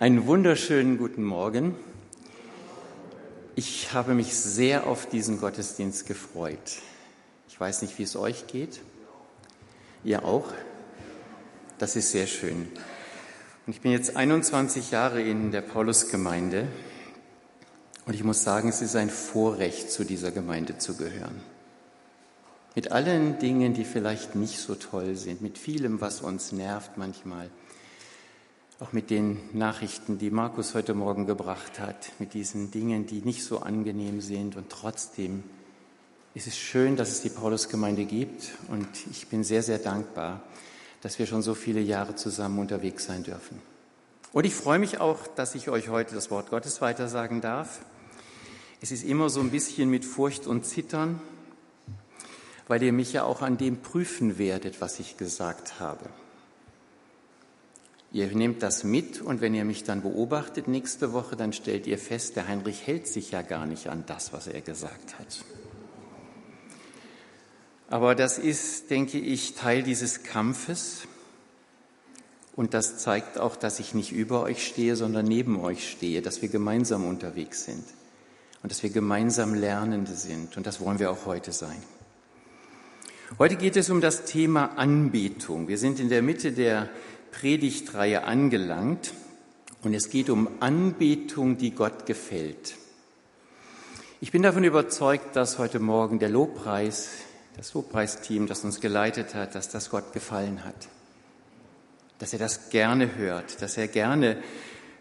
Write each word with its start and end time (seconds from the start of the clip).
Einen 0.00 0.28
wunderschönen 0.28 0.96
guten 0.96 1.24
Morgen. 1.24 1.74
Ich 3.56 3.92
habe 3.92 4.14
mich 4.14 4.32
sehr 4.32 4.86
auf 4.86 5.06
diesen 5.08 5.40
Gottesdienst 5.40 6.06
gefreut. 6.06 6.78
Ich 7.48 7.58
weiß 7.58 7.82
nicht, 7.82 7.98
wie 7.98 8.04
es 8.04 8.14
euch 8.14 8.46
geht. 8.46 8.80
Ihr 10.04 10.24
auch? 10.24 10.52
Das 11.78 11.96
ist 11.96 12.12
sehr 12.12 12.28
schön. 12.28 12.68
Und 13.66 13.72
ich 13.72 13.80
bin 13.80 13.90
jetzt 13.90 14.14
21 14.14 14.92
Jahre 14.92 15.20
in 15.20 15.50
der 15.50 15.62
Paulusgemeinde 15.62 16.68
und 18.06 18.14
ich 18.14 18.22
muss 18.22 18.44
sagen, 18.44 18.68
es 18.68 18.80
ist 18.80 18.94
ein 18.94 19.10
Vorrecht, 19.10 19.90
zu 19.90 20.04
dieser 20.04 20.30
Gemeinde 20.30 20.78
zu 20.78 20.96
gehören. 20.96 21.40
Mit 22.76 22.92
allen 22.92 23.40
Dingen, 23.40 23.74
die 23.74 23.84
vielleicht 23.84 24.36
nicht 24.36 24.60
so 24.60 24.76
toll 24.76 25.16
sind, 25.16 25.42
mit 25.42 25.58
vielem, 25.58 26.00
was 26.00 26.20
uns 26.20 26.52
nervt 26.52 26.96
manchmal, 26.96 27.50
auch 28.80 28.92
mit 28.92 29.10
den 29.10 29.40
Nachrichten, 29.52 30.18
die 30.18 30.30
Markus 30.30 30.74
heute 30.74 30.94
Morgen 30.94 31.26
gebracht 31.26 31.80
hat, 31.80 32.12
mit 32.20 32.32
diesen 32.32 32.70
Dingen, 32.70 33.06
die 33.06 33.22
nicht 33.22 33.44
so 33.44 33.58
angenehm 33.58 34.20
sind. 34.20 34.56
Und 34.56 34.70
trotzdem 34.70 35.42
ist 36.34 36.46
es 36.46 36.56
schön, 36.56 36.94
dass 36.94 37.10
es 37.10 37.20
die 37.20 37.28
Paulusgemeinde 37.28 38.04
gibt. 38.04 38.52
Und 38.68 38.86
ich 39.10 39.26
bin 39.26 39.42
sehr, 39.42 39.64
sehr 39.64 39.78
dankbar, 39.78 40.42
dass 41.00 41.18
wir 41.18 41.26
schon 41.26 41.42
so 41.42 41.54
viele 41.54 41.80
Jahre 41.80 42.14
zusammen 42.14 42.60
unterwegs 42.60 43.06
sein 43.06 43.24
dürfen. 43.24 43.60
Und 44.32 44.46
ich 44.46 44.54
freue 44.54 44.78
mich 44.78 45.00
auch, 45.00 45.26
dass 45.26 45.56
ich 45.56 45.68
euch 45.70 45.88
heute 45.88 46.14
das 46.14 46.30
Wort 46.30 46.50
Gottes 46.50 46.80
weitersagen 46.80 47.40
darf. 47.40 47.80
Es 48.80 48.92
ist 48.92 49.02
immer 49.02 49.28
so 49.28 49.40
ein 49.40 49.50
bisschen 49.50 49.90
mit 49.90 50.04
Furcht 50.04 50.46
und 50.46 50.64
Zittern, 50.64 51.20
weil 52.68 52.80
ihr 52.84 52.92
mich 52.92 53.12
ja 53.12 53.24
auch 53.24 53.42
an 53.42 53.58
dem 53.58 53.78
prüfen 53.78 54.38
werdet, 54.38 54.80
was 54.80 55.00
ich 55.00 55.16
gesagt 55.16 55.80
habe. 55.80 56.08
Ihr 58.10 58.26
nehmt 58.28 58.62
das 58.62 58.84
mit 58.84 59.20
und 59.20 59.40
wenn 59.42 59.54
ihr 59.54 59.66
mich 59.66 59.84
dann 59.84 60.00
beobachtet 60.00 60.66
nächste 60.66 61.12
Woche, 61.12 61.36
dann 61.36 61.52
stellt 61.52 61.86
ihr 61.86 61.98
fest, 61.98 62.36
der 62.36 62.48
Heinrich 62.48 62.86
hält 62.86 63.06
sich 63.06 63.32
ja 63.32 63.42
gar 63.42 63.66
nicht 63.66 63.88
an 63.88 64.04
das, 64.06 64.32
was 64.32 64.46
er 64.46 64.62
gesagt 64.62 65.18
hat. 65.18 65.44
Aber 67.90 68.14
das 68.14 68.38
ist, 68.38 68.90
denke 68.90 69.18
ich, 69.18 69.54
Teil 69.54 69.82
dieses 69.82 70.22
Kampfes. 70.22 71.02
Und 72.54 72.74
das 72.74 72.98
zeigt 72.98 73.38
auch, 73.38 73.56
dass 73.56 73.78
ich 73.78 73.94
nicht 73.94 74.12
über 74.12 74.42
euch 74.42 74.66
stehe, 74.66 74.96
sondern 74.96 75.26
neben 75.26 75.60
euch 75.60 75.88
stehe, 75.88 76.22
dass 76.22 76.42
wir 76.42 76.48
gemeinsam 76.48 77.06
unterwegs 77.06 77.64
sind 77.64 77.84
und 78.62 78.72
dass 78.72 78.82
wir 78.82 78.90
gemeinsam 78.90 79.54
Lernende 79.54 80.14
sind. 80.14 80.56
Und 80.56 80.66
das 80.66 80.80
wollen 80.80 80.98
wir 80.98 81.10
auch 81.10 81.24
heute 81.24 81.52
sein. 81.52 81.80
Heute 83.38 83.56
geht 83.56 83.76
es 83.76 83.90
um 83.90 84.00
das 84.00 84.24
Thema 84.24 84.76
Anbetung. 84.76 85.68
Wir 85.68 85.78
sind 85.78 86.00
in 86.00 86.08
der 86.08 86.22
Mitte 86.22 86.52
der 86.52 86.88
Predigtreihe 87.30 88.24
angelangt 88.24 89.12
und 89.82 89.94
es 89.94 90.10
geht 90.10 90.30
um 90.30 90.48
Anbetung, 90.60 91.56
die 91.58 91.70
Gott 91.70 92.06
gefällt. 92.06 92.74
Ich 94.20 94.32
bin 94.32 94.42
davon 94.42 94.64
überzeugt, 94.64 95.36
dass 95.36 95.58
heute 95.58 95.78
Morgen 95.78 96.18
der 96.18 96.28
Lobpreis, 96.28 97.10
das 97.56 97.74
Lobpreisteam, 97.74 98.48
das 98.48 98.64
uns 98.64 98.80
geleitet 98.80 99.34
hat, 99.34 99.54
dass 99.54 99.68
das 99.68 99.90
Gott 99.90 100.12
gefallen 100.12 100.64
hat. 100.64 100.88
Dass 102.18 102.32
er 102.32 102.40
das 102.40 102.70
gerne 102.70 103.16
hört, 103.16 103.62
dass 103.62 103.76
er 103.76 103.86
gerne 103.86 104.42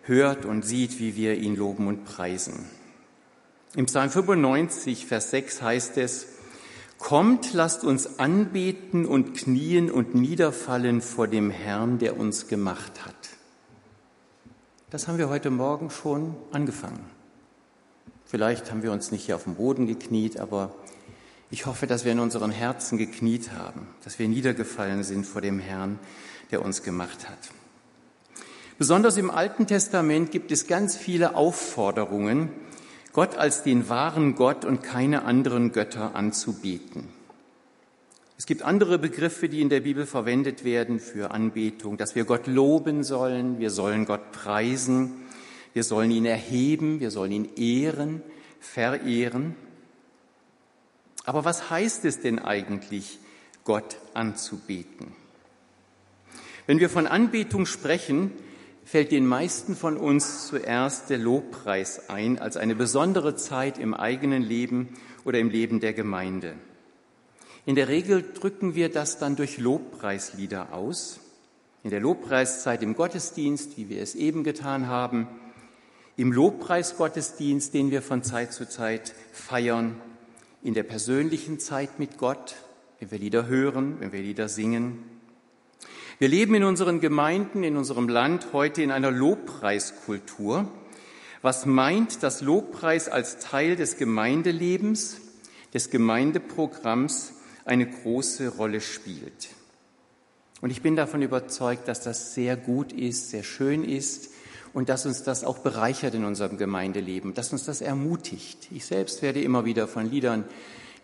hört 0.03 0.45
und 0.45 0.63
sieht, 0.63 0.99
wie 0.99 1.15
wir 1.15 1.35
ihn 1.35 1.55
loben 1.55 1.87
und 1.87 2.05
preisen. 2.05 2.69
Im 3.75 3.87
Psalm 3.87 4.09
95, 4.09 5.05
Vers 5.05 5.31
6 5.31 5.61
heißt 5.61 5.97
es, 5.97 6.27
Kommt, 6.97 7.53
lasst 7.53 7.83
uns 7.83 8.19
anbeten 8.19 9.05
und 9.05 9.35
knien 9.35 9.91
und 9.91 10.15
niederfallen 10.15 11.01
vor 11.01 11.27
dem 11.27 11.51
Herrn, 11.51 11.99
der 11.99 12.17
uns 12.17 12.47
gemacht 12.47 13.05
hat. 13.05 13.15
Das 14.89 15.07
haben 15.07 15.17
wir 15.17 15.29
heute 15.29 15.49
Morgen 15.49 15.89
schon 15.89 16.35
angefangen. 16.51 17.05
Vielleicht 18.25 18.71
haben 18.71 18.83
wir 18.83 18.91
uns 18.91 19.11
nicht 19.11 19.25
hier 19.25 19.35
auf 19.35 19.43
dem 19.43 19.55
Boden 19.55 19.85
gekniet, 19.85 20.39
aber 20.39 20.73
ich 21.49 21.65
hoffe, 21.65 21.87
dass 21.87 22.03
wir 22.03 22.11
in 22.11 22.19
unseren 22.19 22.51
Herzen 22.51 22.97
gekniet 22.97 23.51
haben, 23.53 23.87
dass 24.03 24.19
wir 24.19 24.27
niedergefallen 24.27 25.03
sind 25.03 25.25
vor 25.25 25.41
dem 25.41 25.59
Herrn, 25.59 25.99
der 26.51 26.61
uns 26.61 26.83
gemacht 26.83 27.29
hat. 27.29 27.37
Besonders 28.77 29.17
im 29.17 29.31
Alten 29.31 29.65
Testament 29.65 30.31
gibt 30.31 30.51
es 30.51 30.67
ganz 30.67 30.97
viele 30.97 31.35
Aufforderungen, 31.35 32.49
Gott 33.17 33.35
als 33.35 33.63
den 33.63 33.89
wahren 33.89 34.35
Gott 34.35 34.63
und 34.63 34.83
keine 34.83 35.23
anderen 35.23 35.71
Götter 35.71 36.13
anzubeten. 36.13 37.09
Es 38.37 38.45
gibt 38.45 38.61
andere 38.61 38.99
Begriffe, 38.99 39.49
die 39.49 39.61
in 39.61 39.69
der 39.69 39.79
Bibel 39.79 40.05
verwendet 40.05 40.63
werden 40.63 40.99
für 40.99 41.31
Anbetung, 41.31 41.97
dass 41.97 42.13
wir 42.13 42.25
Gott 42.25 42.45
loben 42.45 43.03
sollen, 43.03 43.57
wir 43.57 43.71
sollen 43.71 44.05
Gott 44.05 44.31
preisen, 44.33 45.13
wir 45.73 45.83
sollen 45.83 46.11
ihn 46.11 46.25
erheben, 46.25 46.99
wir 46.99 47.09
sollen 47.09 47.31
ihn 47.31 47.49
ehren, 47.55 48.21
verehren. 48.59 49.55
Aber 51.25 51.43
was 51.43 51.71
heißt 51.71 52.05
es 52.05 52.19
denn 52.21 52.37
eigentlich, 52.37 53.17
Gott 53.63 53.97
anzubeten? 54.13 55.07
Wenn 56.67 56.79
wir 56.79 56.91
von 56.91 57.07
Anbetung 57.07 57.65
sprechen, 57.65 58.31
fällt 58.87 59.11
den 59.11 59.27
meisten 59.27 59.75
von 59.75 59.97
uns 59.97 60.47
zuerst 60.47 61.09
der 61.09 61.17
Lobpreis 61.17 62.09
ein 62.09 62.39
als 62.39 62.55
eine 62.55 62.73
besondere 62.73 63.35
Zeit 63.35 63.79
im 63.79 63.93
eigenen 63.93 64.41
Leben 64.41 64.87
oder 65.25 65.39
im 65.39 65.49
Leben 65.49 65.81
der 65.81 65.91
Gemeinde. 65.91 66.53
In 67.65 67.75
der 67.75 67.89
Regel 67.89 68.23
drücken 68.33 68.75
wir 68.75 68.87
das 68.87 69.17
dann 69.19 69.35
durch 69.35 69.57
Lobpreislieder 69.57 70.71
aus. 70.71 71.19
In 71.83 71.89
der 71.89 71.99
Lobpreiszeit 71.99 72.81
im 72.81 72.95
Gottesdienst, 72.95 73.77
wie 73.77 73.89
wir 73.89 74.01
es 74.01 74.15
eben 74.15 74.45
getan 74.45 74.87
haben, 74.87 75.27
im 76.15 76.31
Lobpreisgottesdienst, 76.31 77.73
den 77.73 77.91
wir 77.91 78.01
von 78.01 78.23
Zeit 78.23 78.53
zu 78.53 78.69
Zeit 78.69 79.13
feiern, 79.33 79.99
in 80.63 80.73
der 80.73 80.83
persönlichen 80.83 81.59
Zeit 81.59 81.99
mit 81.99 82.17
Gott, 82.17 82.55
wenn 82.99 83.11
wir 83.11 83.19
Lieder 83.19 83.47
hören, 83.47 83.97
wenn 83.99 84.13
wir 84.13 84.21
Lieder 84.21 84.47
singen, 84.47 85.16
wir 86.19 86.27
leben 86.27 86.55
in 86.55 86.63
unseren 86.63 86.99
Gemeinden, 86.99 87.63
in 87.63 87.77
unserem 87.77 88.09
Land 88.09 88.47
heute 88.51 88.81
in 88.81 88.91
einer 88.91 89.11
Lobpreiskultur, 89.11 90.67
was 91.43 91.67
meint, 91.67 92.23
dass 92.23 92.41
Lobpreis 92.41 93.07
als 93.07 93.37
Teil 93.37 93.75
des 93.75 93.97
Gemeindelebens, 93.97 95.21
des 95.73 95.91
Gemeindeprogramms 95.91 97.33
eine 97.65 97.85
große 97.85 98.49
Rolle 98.49 98.81
spielt. 98.81 99.49
Und 100.61 100.71
ich 100.71 100.81
bin 100.81 100.95
davon 100.95 101.21
überzeugt, 101.21 101.87
dass 101.87 102.01
das 102.01 102.33
sehr 102.33 102.57
gut 102.57 102.91
ist, 102.91 103.29
sehr 103.29 103.43
schön 103.43 103.83
ist 103.83 104.31
und 104.73 104.89
dass 104.89 105.05
uns 105.05 105.21
das 105.21 105.43
auch 105.43 105.59
bereichert 105.59 106.15
in 106.15 106.25
unserem 106.25 106.57
Gemeindeleben, 106.57 107.35
dass 107.35 107.51
uns 107.51 107.65
das 107.65 107.81
ermutigt. 107.81 108.69
Ich 108.71 108.85
selbst 108.85 109.21
werde 109.21 109.41
immer 109.41 109.65
wieder 109.65 109.87
von 109.87 110.09
Liedern, 110.09 110.45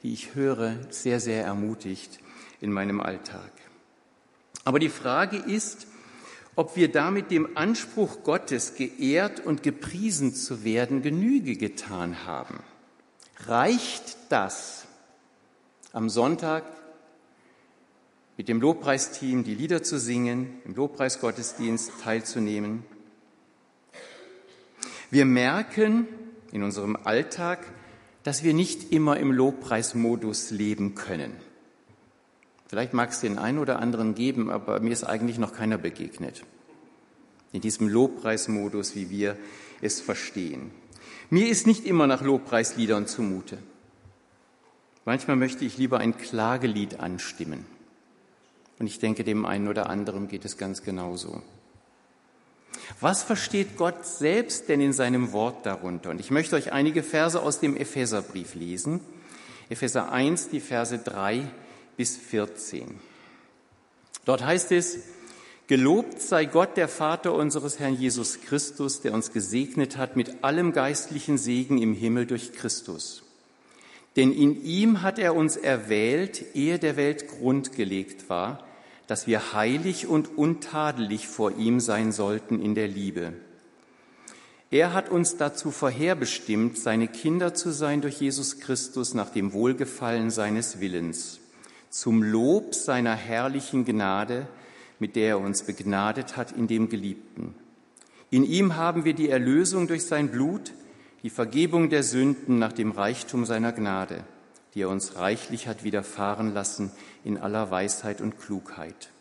die 0.01 0.11
ich 0.11 0.33
höre, 0.33 0.75
sehr, 0.89 1.19
sehr 1.19 1.43
ermutigt 1.43 2.19
in 2.61 2.71
meinem 2.71 2.99
Alltag. 2.99 3.51
Aber 4.63 4.79
die 4.79 4.89
Frage 4.89 5.37
ist, 5.37 5.87
ob 6.55 6.75
wir 6.75 6.91
damit 6.91 7.31
dem 7.31 7.57
Anspruch 7.57 8.23
Gottes, 8.23 8.75
geehrt 8.75 9.39
und 9.39 9.63
gepriesen 9.63 10.35
zu 10.35 10.63
werden, 10.63 11.01
Genüge 11.01 11.55
getan 11.55 12.25
haben. 12.25 12.59
Reicht 13.47 14.17
das, 14.29 14.85
am 15.91 16.09
Sonntag 16.09 16.63
mit 18.37 18.47
dem 18.47 18.61
Lobpreisteam 18.61 19.43
die 19.43 19.55
Lieder 19.55 19.83
zu 19.83 19.99
singen, 19.99 20.61
im 20.65 20.75
Lobpreisgottesdienst 20.75 21.91
teilzunehmen? 22.01 22.83
Wir 25.09 25.25
merken 25.25 26.07
in 26.51 26.63
unserem 26.63 26.95
Alltag, 26.95 27.65
dass 28.23 28.43
wir 28.43 28.53
nicht 28.53 28.91
immer 28.91 29.17
im 29.17 29.31
Lobpreismodus 29.31 30.51
leben 30.51 30.95
können. 30.95 31.35
Vielleicht 32.73 32.95
mag 32.95 33.11
es 33.11 33.19
den 33.19 33.37
einen 33.37 33.59
oder 33.59 33.77
anderen 33.77 34.15
geben, 34.15 34.49
aber 34.49 34.79
mir 34.79 34.89
ist 34.89 35.03
eigentlich 35.03 35.37
noch 35.37 35.53
keiner 35.53 35.77
begegnet. 35.77 36.43
In 37.51 37.61
diesem 37.61 37.87
Lobpreismodus, 37.87 38.95
wie 38.95 39.11
wir 39.11 39.37
es 39.81 40.01
verstehen. 40.01 40.71
Mir 41.29 41.49
ist 41.49 41.67
nicht 41.67 41.85
immer 41.85 42.07
nach 42.07 42.23
Lobpreisliedern 42.23 43.05
zumute. 43.05 43.59
Manchmal 45.05 45.35
möchte 45.35 45.63
ich 45.65 45.77
lieber 45.77 45.99
ein 45.99 46.17
Klagelied 46.17 46.99
anstimmen. 46.99 47.67
Und 48.79 48.87
ich 48.87 48.97
denke, 48.97 49.23
dem 49.23 49.45
einen 49.45 49.67
oder 49.67 49.87
anderen 49.87 50.27
geht 50.27 50.43
es 50.43 50.57
ganz 50.57 50.81
genauso. 50.81 51.43
Was 52.99 53.21
versteht 53.21 53.77
Gott 53.77 54.03
selbst 54.03 54.67
denn 54.67 54.81
in 54.81 54.93
seinem 54.93 55.31
Wort 55.31 55.63
darunter? 55.67 56.09
Und 56.09 56.19
ich 56.19 56.31
möchte 56.31 56.55
euch 56.55 56.71
einige 56.71 57.03
Verse 57.03 57.39
aus 57.39 57.59
dem 57.59 57.77
Epheserbrief 57.77 58.55
lesen. 58.55 58.99
Epheser 59.69 60.11
1, 60.11 60.49
die 60.49 60.59
Verse 60.59 60.97
3 60.97 61.51
bis 61.97 62.17
14. 62.17 62.99
Dort 64.25 64.43
heißt 64.45 64.71
es, 64.71 64.99
Gelobt 65.67 66.21
sei 66.21 66.43
Gott, 66.43 66.75
der 66.75 66.89
Vater 66.89 67.33
unseres 67.33 67.79
Herrn 67.79 67.95
Jesus 67.95 68.41
Christus, 68.41 68.99
der 68.99 69.13
uns 69.13 69.31
gesegnet 69.31 69.95
hat 69.95 70.17
mit 70.17 70.43
allem 70.43 70.73
geistlichen 70.73 71.37
Segen 71.37 71.81
im 71.81 71.93
Himmel 71.93 72.25
durch 72.25 72.51
Christus. 72.51 73.23
Denn 74.17 74.33
in 74.33 74.61
ihm 74.63 75.01
hat 75.01 75.17
er 75.19 75.35
uns 75.35 75.55
erwählt, 75.55 76.43
ehe 76.53 76.79
der 76.79 76.97
Welt 76.97 77.29
Grund 77.29 77.71
gelegt 77.75 78.29
war, 78.29 78.63
dass 79.07 79.25
wir 79.25 79.53
heilig 79.53 80.05
und 80.05 80.37
untadelig 80.37 81.27
vor 81.27 81.57
ihm 81.57 81.79
sein 81.79 82.11
sollten 82.11 82.59
in 82.59 82.75
der 82.75 82.89
Liebe. 82.89 83.33
Er 84.69 84.93
hat 84.93 85.09
uns 85.09 85.37
dazu 85.37 85.71
vorherbestimmt, 85.71 86.77
seine 86.77 87.07
Kinder 87.07 87.53
zu 87.53 87.71
sein 87.71 88.01
durch 88.01 88.19
Jesus 88.19 88.59
Christus 88.59 89.13
nach 89.13 89.29
dem 89.29 89.53
Wohlgefallen 89.53 90.29
seines 90.29 90.79
Willens, 90.79 91.39
zum 91.93 92.23
Lob 92.23 92.73
seiner 92.73 93.15
herrlichen 93.15 93.85
Gnade, 93.85 94.47
mit 94.97 95.15
der 95.15 95.27
er 95.27 95.39
uns 95.39 95.61
begnadet 95.61 96.35
hat 96.35 96.51
in 96.51 96.65
dem 96.65 96.89
Geliebten. 96.89 97.53
In 98.31 98.43
ihm 98.43 98.75
haben 98.75 99.05
wir 99.05 99.13
die 99.13 99.29
Erlösung 99.29 99.87
durch 99.87 100.07
sein 100.07 100.31
Blut, 100.31 100.73
die 101.21 101.29
Vergebung 101.29 101.91
der 101.91 102.01
Sünden 102.01 102.57
nach 102.57 102.73
dem 102.73 102.91
Reichtum 102.91 103.45
seiner 103.45 103.71
Gnade, 103.73 104.23
die 104.73 104.81
er 104.81 104.89
uns 104.89 105.17
reichlich 105.17 105.67
hat 105.67 105.83
widerfahren 105.83 106.51
lassen 106.51 106.91
in 107.23 107.37
aller 107.37 107.69
Weisheit 107.69 108.21
und 108.21 108.39
Klugheit. 108.39 109.11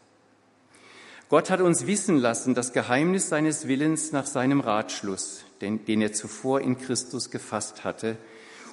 Gott 1.29 1.51
hat 1.51 1.61
uns 1.61 1.87
wissen 1.87 2.17
lassen 2.17 2.55
das 2.55 2.73
Geheimnis 2.73 3.29
seines 3.29 3.69
Willens 3.69 4.13
nach 4.13 4.25
seinem 4.25 4.61
Ratschluss, 4.61 5.45
den, 5.61 5.85
den 5.85 6.01
er 6.01 6.15
zuvor 6.15 6.63
in 6.63 6.79
Christus 6.79 7.31
gefasst 7.31 7.85
hatte, 7.85 8.17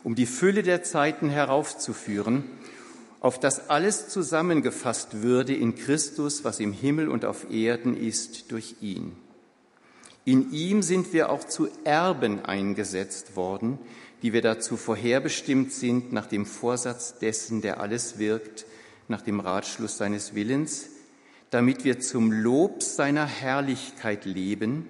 um 0.06 0.16
die 0.16 0.26
Fülle 0.26 0.64
der 0.64 0.84
Zeiten 0.84 1.30
heraufzuführen, 1.30 2.46
auf 3.20 3.40
das 3.40 3.70
alles 3.70 4.08
zusammengefasst 4.10 5.22
würde 5.22 5.54
in 5.54 5.76
Christus, 5.76 6.44
was 6.44 6.60
im 6.60 6.72
Himmel 6.72 7.10
und 7.10 7.26
auf 7.26 7.52
Erden 7.52 7.96
ist, 7.96 8.52
durch 8.52 8.76
ihn. 8.82 9.16
In 10.26 10.52
ihm 10.52 10.82
sind 10.82 11.12
wir 11.12 11.30
auch 11.30 11.44
zu 11.44 11.68
Erben 11.84 12.46
eingesetzt 12.46 13.36
worden, 13.36 13.80
die 14.22 14.34
wir 14.34 14.42
dazu 14.42 14.78
vorherbestimmt 14.78 15.72
sind, 15.72 16.14
nach 16.14 16.28
dem 16.28 16.46
Vorsatz 16.46 17.20
dessen, 17.20 17.62
der 17.62 17.80
alles 17.80 18.20
wirkt, 18.20 18.66
nach 19.08 19.22
dem 19.22 19.40
Ratschluss 19.40 19.98
seines 19.98 20.36
Willens, 20.36 20.90
damit 21.50 21.84
wir 21.84 22.00
zum 22.00 22.32
Lob 22.32 22.84
seiner 22.84 23.26
Herrlichkeit 23.26 24.26
leben, 24.26 24.88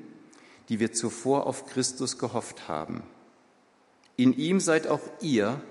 die 0.68 0.80
wir 0.80 0.92
zuvor 0.92 1.48
auf 1.48 1.66
Christus 1.66 2.18
gehofft 2.18 2.68
haben. 2.68 3.02
In 4.18 4.34
ihm 4.34 4.60
seid 4.60 4.88
auch 4.88 5.02
ihr, 5.22 5.62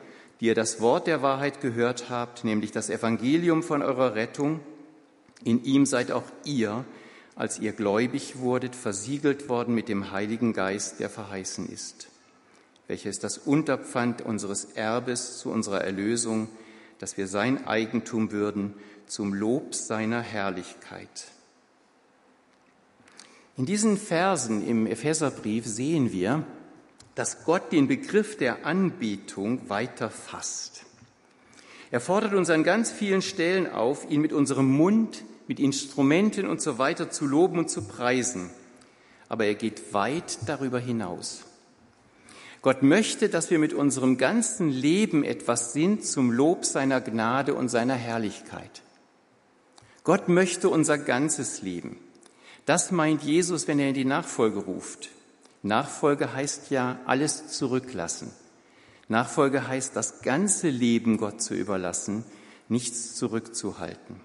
die 0.40 0.46
ihr 0.46 0.55
das 0.55 0.81
Wort 0.81 1.06
der 1.06 1.23
Wahrheit 1.23 1.61
gehört 1.61 2.11
habt, 2.11 2.44
nämlich 2.44 2.70
das 2.70 2.90
Evangelium 2.90 3.62
von 3.62 3.82
eurer 3.82 4.14
Rettung, 4.14 4.61
in 5.44 5.64
ihm 5.64 5.87
seid 5.87 6.11
auch 6.11 6.25
ihr, 6.44 6.85
als 7.37 7.58
ihr 7.58 7.73
gläubig 7.73 8.38
wurdet, 8.38 8.75
versiegelt 8.75 9.49
worden 9.49 9.75
mit 9.75 9.88
dem 9.88 10.11
Heiligen 10.11 10.52
Geist, 10.52 10.99
der 11.00 11.08
verheißen 11.08 11.69
ist, 11.69 12.08
welcher 12.88 13.11
ist 13.11 13.23
das 13.23 13.38
Unterpfand 13.38 14.23
unseres 14.23 14.64
Erbes 14.64 15.38
zu 15.38 15.50
unserer 15.50 15.82
Erlösung, 15.82 16.49
dass 16.99 17.17
wir 17.17 17.29
sein 17.29 17.67
Eigentum 17.67 18.32
würden 18.32 18.75
zum 19.06 19.35
Lob 19.35 19.75
seiner 19.75 20.20
Herrlichkeit. 20.20 21.29
In 23.56 23.67
diesen 23.67 23.96
Versen 23.96 24.67
im 24.67 24.87
Epheserbrief 24.87 25.67
sehen 25.67 26.12
wir, 26.12 26.44
dass 27.18 27.42
Gott 27.42 27.72
den 27.72 27.88
Begriff 27.88 28.36
der 28.36 28.64
Anbetung 28.64 29.68
weiter 29.68 30.08
fasst. 30.08 30.84
Er 31.90 32.00
fordert 32.00 32.32
uns 32.32 32.48
an 32.48 32.62
ganz 32.62 32.92
vielen 32.92 33.22
Stellen 33.22 33.68
auf, 33.68 34.08
ihn 34.08 34.20
mit 34.20 34.32
unserem 34.32 34.70
Mund, 34.70 35.24
mit 35.48 35.58
Instrumenten 35.58 36.46
und 36.46 36.62
so 36.62 36.78
weiter 36.78 37.10
zu 37.10 37.26
loben 37.26 37.58
und 37.58 37.70
zu 37.70 37.82
preisen. 37.82 38.50
Aber 39.28 39.46
er 39.46 39.56
geht 39.56 39.92
weit 39.92 40.38
darüber 40.46 40.78
hinaus. 40.78 41.42
Gott 42.62 42.84
möchte, 42.84 43.28
dass 43.28 43.50
wir 43.50 43.58
mit 43.58 43.72
unserem 43.72 44.16
ganzen 44.16 44.70
Leben 44.70 45.24
etwas 45.24 45.72
sind 45.72 46.04
zum 46.04 46.30
Lob 46.30 46.64
seiner 46.64 47.00
Gnade 47.00 47.54
und 47.54 47.68
seiner 47.68 47.96
Herrlichkeit. 47.96 48.82
Gott 50.04 50.28
möchte 50.28 50.68
unser 50.68 50.98
ganzes 50.98 51.62
Leben. 51.62 51.96
Das 52.64 52.92
meint 52.92 53.24
Jesus, 53.24 53.66
wenn 53.66 53.80
er 53.80 53.88
in 53.88 53.94
die 53.94 54.04
Nachfolge 54.04 54.60
ruft. 54.60 55.10
Nachfolge 55.68 56.32
heißt 56.32 56.70
ja 56.70 56.98
alles 57.06 57.48
zurücklassen. 57.48 58.32
Nachfolge 59.08 59.68
heißt 59.68 59.94
das 59.94 60.22
ganze 60.22 60.68
Leben 60.68 61.16
Gott 61.16 61.40
zu 61.40 61.54
überlassen, 61.54 62.24
nichts 62.68 63.14
zurückzuhalten. 63.14 64.20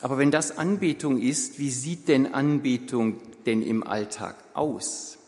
Aber 0.00 0.18
wenn 0.18 0.30
das 0.30 0.56
Anbetung 0.56 1.20
ist, 1.20 1.58
wie 1.58 1.70
sieht 1.70 2.08
denn 2.08 2.32
Anbetung 2.32 3.20
denn 3.44 3.62
im 3.62 3.82
Alltag 3.82 4.36
aus? 4.54 5.18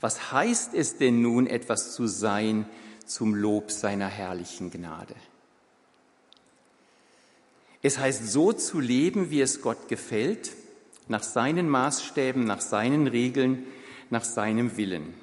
Was 0.00 0.32
heißt 0.32 0.74
es 0.74 0.98
denn 0.98 1.22
nun, 1.22 1.46
etwas 1.46 1.94
zu 1.94 2.06
sein 2.06 2.66
zum 3.06 3.34
Lob 3.34 3.70
seiner 3.70 4.08
herrlichen 4.08 4.70
Gnade? 4.70 5.14
Es 7.82 7.98
heißt 7.98 8.30
so 8.30 8.52
zu 8.52 8.80
leben, 8.80 9.30
wie 9.30 9.40
es 9.40 9.60
Gott 9.60 9.88
gefällt, 9.88 10.52
nach 11.08 11.22
seinen 11.22 11.68
Maßstäben, 11.68 12.44
nach 12.44 12.60
seinen 12.60 13.06
Regeln, 13.06 13.64
nach 14.10 14.24
seinem 14.24 14.76
Willen. 14.76 15.14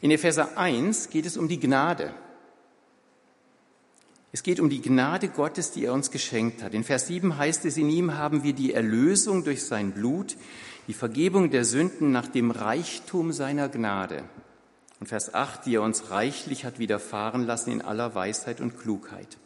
In 0.00 0.10
Epheser 0.10 0.58
1 0.58 1.10
geht 1.10 1.26
es 1.26 1.36
um 1.36 1.48
die 1.48 1.58
Gnade. 1.58 2.14
Es 4.32 4.42
geht 4.42 4.60
um 4.60 4.68
die 4.68 4.82
Gnade 4.82 5.28
Gottes, 5.28 5.70
die 5.70 5.84
er 5.84 5.92
uns 5.92 6.10
geschenkt 6.10 6.62
hat. 6.62 6.74
In 6.74 6.84
Vers 6.84 7.06
7 7.06 7.38
heißt 7.38 7.64
es, 7.64 7.76
in 7.76 7.88
ihm 7.88 8.14
haben 8.14 8.42
wir 8.42 8.52
die 8.52 8.74
Erlösung 8.74 9.44
durch 9.44 9.64
sein 9.64 9.92
Blut, 9.92 10.36
die 10.88 10.92
Vergebung 10.92 11.50
der 11.50 11.64
Sünden 11.64 12.12
nach 12.12 12.26
dem 12.26 12.50
Reichtum 12.50 13.32
seiner 13.32 13.68
Gnade. 13.68 14.24
Und 15.00 15.06
Vers 15.06 15.34
8, 15.34 15.66
die 15.66 15.76
er 15.76 15.82
uns 15.82 16.10
reichlich 16.10 16.64
hat 16.64 16.78
widerfahren 16.78 17.46
lassen 17.46 17.70
in 17.70 17.82
aller 17.82 18.14
Weisheit 18.14 18.60
und 18.60 18.78
Klugheit. 18.78 19.38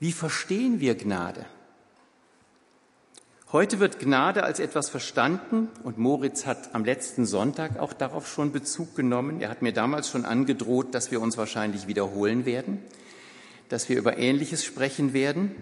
Wie 0.00 0.12
verstehen 0.12 0.80
wir 0.80 0.94
Gnade? 0.94 1.46
Heute 3.52 3.80
wird 3.80 3.98
Gnade 3.98 4.44
als 4.44 4.60
etwas 4.60 4.88
verstanden 4.88 5.68
und 5.82 5.98
Moritz 5.98 6.46
hat 6.46 6.74
am 6.74 6.86
letzten 6.86 7.26
Sonntag 7.26 7.78
auch 7.78 7.92
darauf 7.92 8.26
schon 8.26 8.50
Bezug 8.50 8.96
genommen. 8.96 9.42
Er 9.42 9.50
hat 9.50 9.60
mir 9.60 9.74
damals 9.74 10.08
schon 10.08 10.24
angedroht, 10.24 10.94
dass 10.94 11.10
wir 11.10 11.20
uns 11.20 11.36
wahrscheinlich 11.36 11.86
wiederholen 11.86 12.46
werden, 12.46 12.82
dass 13.68 13.90
wir 13.90 13.98
über 13.98 14.16
Ähnliches 14.16 14.64
sprechen 14.64 15.12
werden. 15.12 15.54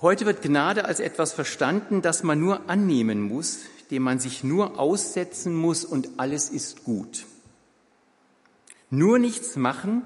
Heute 0.00 0.24
wird 0.24 0.40
Gnade 0.40 0.86
als 0.86 0.98
etwas 0.98 1.34
verstanden, 1.34 2.00
das 2.00 2.22
man 2.22 2.40
nur 2.40 2.70
annehmen 2.70 3.20
muss, 3.20 3.58
dem 3.90 4.02
man 4.02 4.18
sich 4.18 4.42
nur 4.42 4.80
aussetzen 4.80 5.54
muss 5.54 5.84
und 5.84 6.08
alles 6.16 6.48
ist 6.48 6.84
gut. 6.84 7.26
Nur 8.88 9.18
nichts 9.18 9.56
machen 9.56 10.04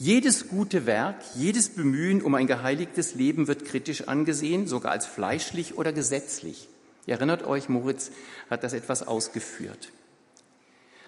jedes 0.00 0.48
gute 0.48 0.86
Werk, 0.86 1.16
jedes 1.34 1.68
Bemühen 1.68 2.22
um 2.22 2.34
ein 2.34 2.46
geheiligtes 2.46 3.14
Leben 3.14 3.46
wird 3.48 3.66
kritisch 3.66 4.08
angesehen, 4.08 4.66
sogar 4.66 4.92
als 4.92 5.04
fleischlich 5.04 5.76
oder 5.76 5.92
gesetzlich. 5.92 6.68
Ihr 7.06 7.16
erinnert 7.16 7.46
euch, 7.46 7.68
Moritz 7.68 8.10
hat 8.48 8.64
das 8.64 8.72
etwas 8.72 9.06
ausgeführt. 9.06 9.92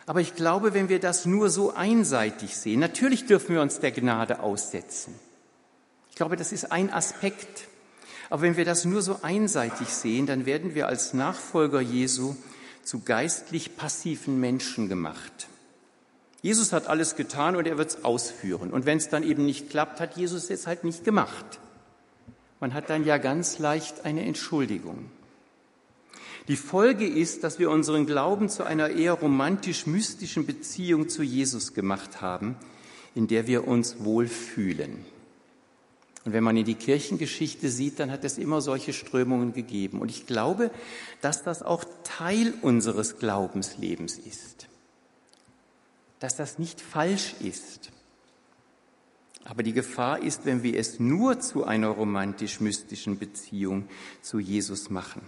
Aber 0.05 0.21
ich 0.21 0.35
glaube, 0.35 0.75
wenn 0.75 0.91
wir 0.91 1.01
das 1.01 1.25
nur 1.25 1.49
so 1.49 1.73
einseitig 1.73 2.55
sehen, 2.55 2.81
natürlich 2.81 3.25
dürfen 3.25 3.55
wir 3.55 3.63
uns 3.63 3.81
der 3.81 3.93
Gnade 3.93 4.41
aussetzen. 4.41 5.15
Ich 6.11 6.17
glaube, 6.17 6.37
das 6.37 6.53
ist 6.53 6.71
ein 6.71 6.93
Aspekt. 6.93 7.69
Aber 8.29 8.43
wenn 8.43 8.59
wir 8.59 8.67
das 8.67 8.85
nur 8.85 9.01
so 9.01 9.21
einseitig 9.23 9.89
sehen, 9.89 10.27
dann 10.27 10.45
werden 10.45 10.75
wir 10.75 10.87
als 10.89 11.15
Nachfolger 11.15 11.81
Jesu 11.81 12.37
zu 12.83 13.01
geistlich 13.01 13.75
passiven 13.75 14.39
Menschen 14.39 14.91
gemacht. 14.91 15.49
Jesus 16.43 16.73
hat 16.73 16.89
alles 16.89 17.15
getan 17.15 17.55
und 17.55 17.69
er 17.69 17.79
wird 17.79 17.91
es 17.91 18.05
ausführen. 18.05 18.73
Und 18.73 18.85
wenn 18.85 18.99
es 18.99 19.09
dann 19.09 19.23
eben 19.23 19.47
nicht 19.47 19.71
klappt, 19.71 20.01
hat 20.01 20.17
Jesus 20.17 20.51
es 20.51 20.67
halt 20.67 20.83
nicht 20.83 21.05
gemacht. 21.05 21.61
Man 22.59 22.75
hat 22.75 22.91
dann 22.91 23.07
ja 23.07 23.17
ganz 23.19 23.61
leicht 23.61 24.05
eine 24.05 24.25
Entschuldigung. 24.25 25.07
Die 26.49 26.57
Folge 26.57 27.07
ist, 27.07 27.45
dass 27.45 27.61
wir 27.61 27.71
unseren 27.71 28.07
Glauben 28.07 28.49
zu 28.49 28.65
einer 28.65 28.91
eher 28.91 29.13
romantisch-mystischen 29.13 30.45
Beziehung 30.45 31.09
zu 31.09 31.23
Jesus 31.23 31.75
gemacht 31.75 32.21
haben, 32.21 32.57
in 33.15 33.29
der 33.29 33.47
wir 33.47 33.69
uns 33.69 34.03
wohlfühlen. 34.05 35.05
Und 36.25 36.33
wenn 36.33 36.43
man 36.43 36.57
in 36.57 36.65
die 36.65 36.75
Kirchengeschichte 36.75 37.69
sieht, 37.69 38.01
dann 38.01 38.11
hat 38.11 38.25
es 38.25 38.39
immer 38.39 38.61
solche 38.61 38.93
Strömungen 38.93 39.53
gegeben. 39.53 40.01
Und 40.01 40.11
ich 40.11 40.27
glaube, 40.27 40.73
dass 41.21 41.45
das 41.45 41.63
auch 41.63 41.85
Teil 42.03 42.53
unseres 42.63 43.19
Glaubenslebens 43.19 44.19
ist 44.19 44.69
dass 46.23 46.37
das 46.37 46.59
nicht 46.59 46.81
falsch 46.81 47.35
ist. 47.41 47.91
Aber 49.45 49.63
die 49.63 49.73
Gefahr 49.73 50.21
ist, 50.23 50.47
wenn 50.47 50.63
wir 50.63 50.79
es 50.79 51.01
nur 51.01 51.41
zu 51.41 51.65
einer 51.65 51.89
romantisch-mystischen 51.89 53.19
Beziehung 53.19 53.89
zu 54.21 54.39
Jesus 54.39 54.89
machen. 54.89 55.23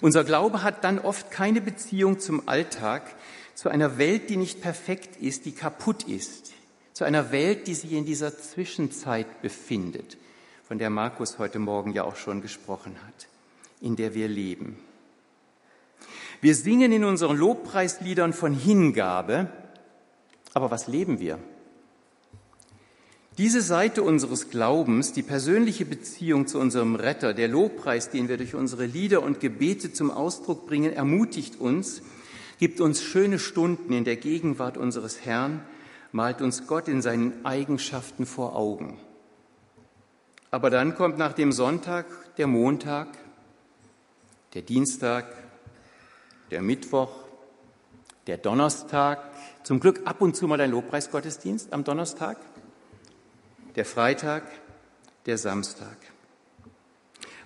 Unser 0.00 0.24
Glaube 0.24 0.62
hat 0.62 0.82
dann 0.84 0.98
oft 0.98 1.30
keine 1.30 1.60
Beziehung 1.60 2.18
zum 2.18 2.48
Alltag, 2.48 3.14
zu 3.54 3.68
einer 3.68 3.98
Welt, 3.98 4.30
die 4.30 4.36
nicht 4.36 4.62
perfekt 4.62 5.16
ist, 5.20 5.44
die 5.44 5.52
kaputt 5.52 6.04
ist, 6.04 6.52
zu 6.92 7.04
einer 7.04 7.30
Welt, 7.30 7.66
die 7.66 7.74
sich 7.74 7.92
in 7.92 8.06
dieser 8.06 8.36
Zwischenzeit 8.38 9.42
befindet, 9.42 10.16
von 10.66 10.78
der 10.78 10.90
Markus 10.90 11.38
heute 11.38 11.58
Morgen 11.58 11.92
ja 11.92 12.04
auch 12.04 12.16
schon 12.16 12.40
gesprochen 12.40 12.96
hat, 13.06 13.28
in 13.80 13.96
der 13.96 14.14
wir 14.14 14.28
leben. 14.28 14.78
Wir 16.40 16.54
singen 16.54 16.92
in 16.92 17.04
unseren 17.04 17.36
Lobpreisliedern 17.36 18.32
von 18.32 18.52
Hingabe, 18.52 19.48
aber 20.56 20.70
was 20.70 20.86
leben 20.86 21.20
wir? 21.20 21.38
Diese 23.36 23.60
Seite 23.60 24.02
unseres 24.02 24.48
Glaubens, 24.48 25.12
die 25.12 25.22
persönliche 25.22 25.84
Beziehung 25.84 26.46
zu 26.46 26.58
unserem 26.58 26.94
Retter, 26.94 27.34
der 27.34 27.46
Lobpreis, 27.46 28.08
den 28.08 28.30
wir 28.30 28.38
durch 28.38 28.54
unsere 28.54 28.86
Lieder 28.86 29.22
und 29.22 29.38
Gebete 29.38 29.92
zum 29.92 30.10
Ausdruck 30.10 30.66
bringen, 30.66 30.94
ermutigt 30.94 31.60
uns, 31.60 32.00
gibt 32.58 32.80
uns 32.80 33.02
schöne 33.02 33.38
Stunden 33.38 33.92
in 33.92 34.04
der 34.04 34.16
Gegenwart 34.16 34.78
unseres 34.78 35.26
Herrn, 35.26 35.60
malt 36.10 36.40
uns 36.40 36.66
Gott 36.66 36.88
in 36.88 37.02
seinen 37.02 37.44
Eigenschaften 37.44 38.24
vor 38.24 38.56
Augen. 38.56 38.98
Aber 40.50 40.70
dann 40.70 40.94
kommt 40.94 41.18
nach 41.18 41.34
dem 41.34 41.52
Sonntag 41.52 42.06
der 42.36 42.46
Montag, 42.46 43.08
der 44.54 44.62
Dienstag, 44.62 45.26
der 46.50 46.62
Mittwoch, 46.62 47.10
der 48.26 48.38
Donnerstag, 48.38 49.35
zum 49.66 49.80
Glück 49.80 50.02
ab 50.04 50.20
und 50.20 50.36
zu 50.36 50.46
mal 50.46 50.60
ein 50.60 50.70
Lobpreisgottesdienst 50.70 51.72
am 51.72 51.82
Donnerstag, 51.82 52.36
der 53.74 53.84
Freitag, 53.84 54.44
der 55.26 55.38
Samstag. 55.38 55.96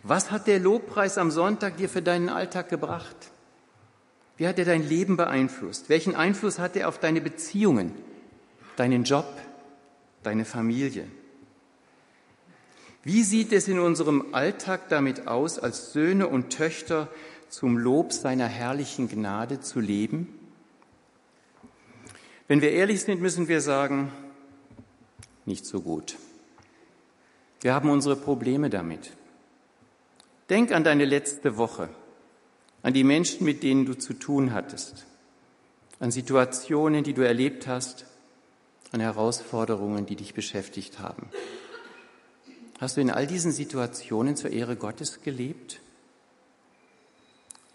Was 0.02 0.30
hat 0.30 0.46
der 0.46 0.58
Lobpreis 0.58 1.16
am 1.16 1.30
Sonntag 1.30 1.78
dir 1.78 1.88
für 1.88 2.02
deinen 2.02 2.28
Alltag 2.28 2.68
gebracht? 2.68 3.16
Wie 4.36 4.46
hat 4.46 4.58
er 4.58 4.66
dein 4.66 4.86
Leben 4.86 5.16
beeinflusst? 5.16 5.88
Welchen 5.88 6.14
Einfluss 6.14 6.58
hat 6.58 6.76
er 6.76 6.88
auf 6.88 6.98
deine 6.98 7.22
Beziehungen, 7.22 7.94
deinen 8.76 9.04
Job, 9.04 9.32
deine 10.22 10.44
Familie? 10.44 11.06
Wie 13.02 13.22
sieht 13.22 13.50
es 13.50 13.66
in 13.66 13.78
unserem 13.78 14.34
Alltag 14.34 14.90
damit 14.90 15.26
aus, 15.26 15.58
als 15.58 15.94
Söhne 15.94 16.28
und 16.28 16.50
Töchter 16.50 17.08
zum 17.48 17.78
Lob 17.78 18.12
seiner 18.12 18.46
herrlichen 18.46 19.08
Gnade 19.08 19.60
zu 19.60 19.80
leben? 19.80 20.39
Wenn 22.50 22.62
wir 22.62 22.72
ehrlich 22.72 23.02
sind, 23.02 23.20
müssen 23.20 23.46
wir 23.46 23.60
sagen, 23.60 24.10
nicht 25.46 25.64
so 25.64 25.82
gut. 25.82 26.16
Wir 27.60 27.72
haben 27.72 27.88
unsere 27.88 28.16
Probleme 28.16 28.70
damit. 28.70 29.12
Denk 30.48 30.72
an 30.72 30.82
deine 30.82 31.04
letzte 31.04 31.56
Woche, 31.58 31.90
an 32.82 32.92
die 32.92 33.04
Menschen, 33.04 33.44
mit 33.44 33.62
denen 33.62 33.86
du 33.86 33.94
zu 33.94 34.14
tun 34.14 34.52
hattest, 34.52 35.06
an 36.00 36.10
Situationen, 36.10 37.04
die 37.04 37.14
du 37.14 37.22
erlebt 37.22 37.68
hast, 37.68 38.04
an 38.90 38.98
Herausforderungen, 38.98 40.06
die 40.06 40.16
dich 40.16 40.34
beschäftigt 40.34 40.98
haben. 40.98 41.28
Hast 42.80 42.96
du 42.96 43.00
in 43.00 43.12
all 43.12 43.28
diesen 43.28 43.52
Situationen 43.52 44.34
zur 44.34 44.50
Ehre 44.50 44.74
Gottes 44.74 45.22
gelebt? 45.22 45.80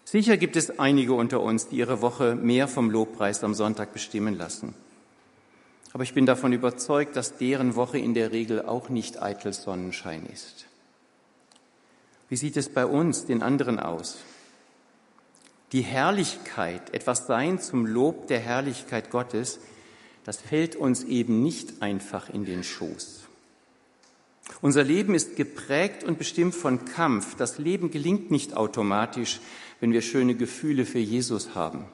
Sicher 0.08 0.36
gibt 0.36 0.54
es 0.54 0.78
einige 0.78 1.14
unter 1.14 1.40
uns, 1.40 1.66
die 1.66 1.78
ihre 1.78 2.00
Woche 2.00 2.36
mehr 2.36 2.68
vom 2.68 2.90
Lobpreis 2.90 3.42
am 3.42 3.54
Sonntag 3.54 3.92
bestimmen 3.92 4.38
lassen. 4.38 4.72
Aber 5.92 6.04
ich 6.04 6.14
bin 6.14 6.26
davon 6.26 6.52
überzeugt, 6.52 7.16
dass 7.16 7.38
deren 7.38 7.74
Woche 7.74 7.98
in 7.98 8.14
der 8.14 8.30
Regel 8.30 8.62
auch 8.62 8.88
nicht 8.88 9.20
eitel 9.20 9.52
Sonnenschein 9.52 10.24
ist. 10.32 10.66
Wie 12.28 12.36
sieht 12.36 12.56
es 12.56 12.68
bei 12.68 12.86
uns, 12.86 13.26
den 13.26 13.42
anderen, 13.42 13.80
aus? 13.80 14.18
Die 15.72 15.82
Herrlichkeit, 15.82 16.94
etwas 16.94 17.26
sein 17.26 17.58
zum 17.58 17.84
Lob 17.84 18.28
der 18.28 18.38
Herrlichkeit 18.38 19.10
Gottes, 19.10 19.58
das 20.22 20.36
fällt 20.36 20.76
uns 20.76 21.02
eben 21.02 21.42
nicht 21.42 21.82
einfach 21.82 22.30
in 22.30 22.44
den 22.44 22.62
Schoß. 22.62 23.24
Unser 24.60 24.84
Leben 24.84 25.14
ist 25.14 25.34
geprägt 25.34 26.04
und 26.04 26.18
bestimmt 26.18 26.54
von 26.54 26.84
Kampf. 26.84 27.34
Das 27.34 27.58
Leben 27.58 27.90
gelingt 27.90 28.30
nicht 28.30 28.56
automatisch, 28.56 29.40
wenn 29.80 29.92
wir 29.92 30.02
schöne 30.02 30.34
Gefühle 30.34 30.86
für 30.86 30.98
Jesus 30.98 31.54
haben. 31.54 31.86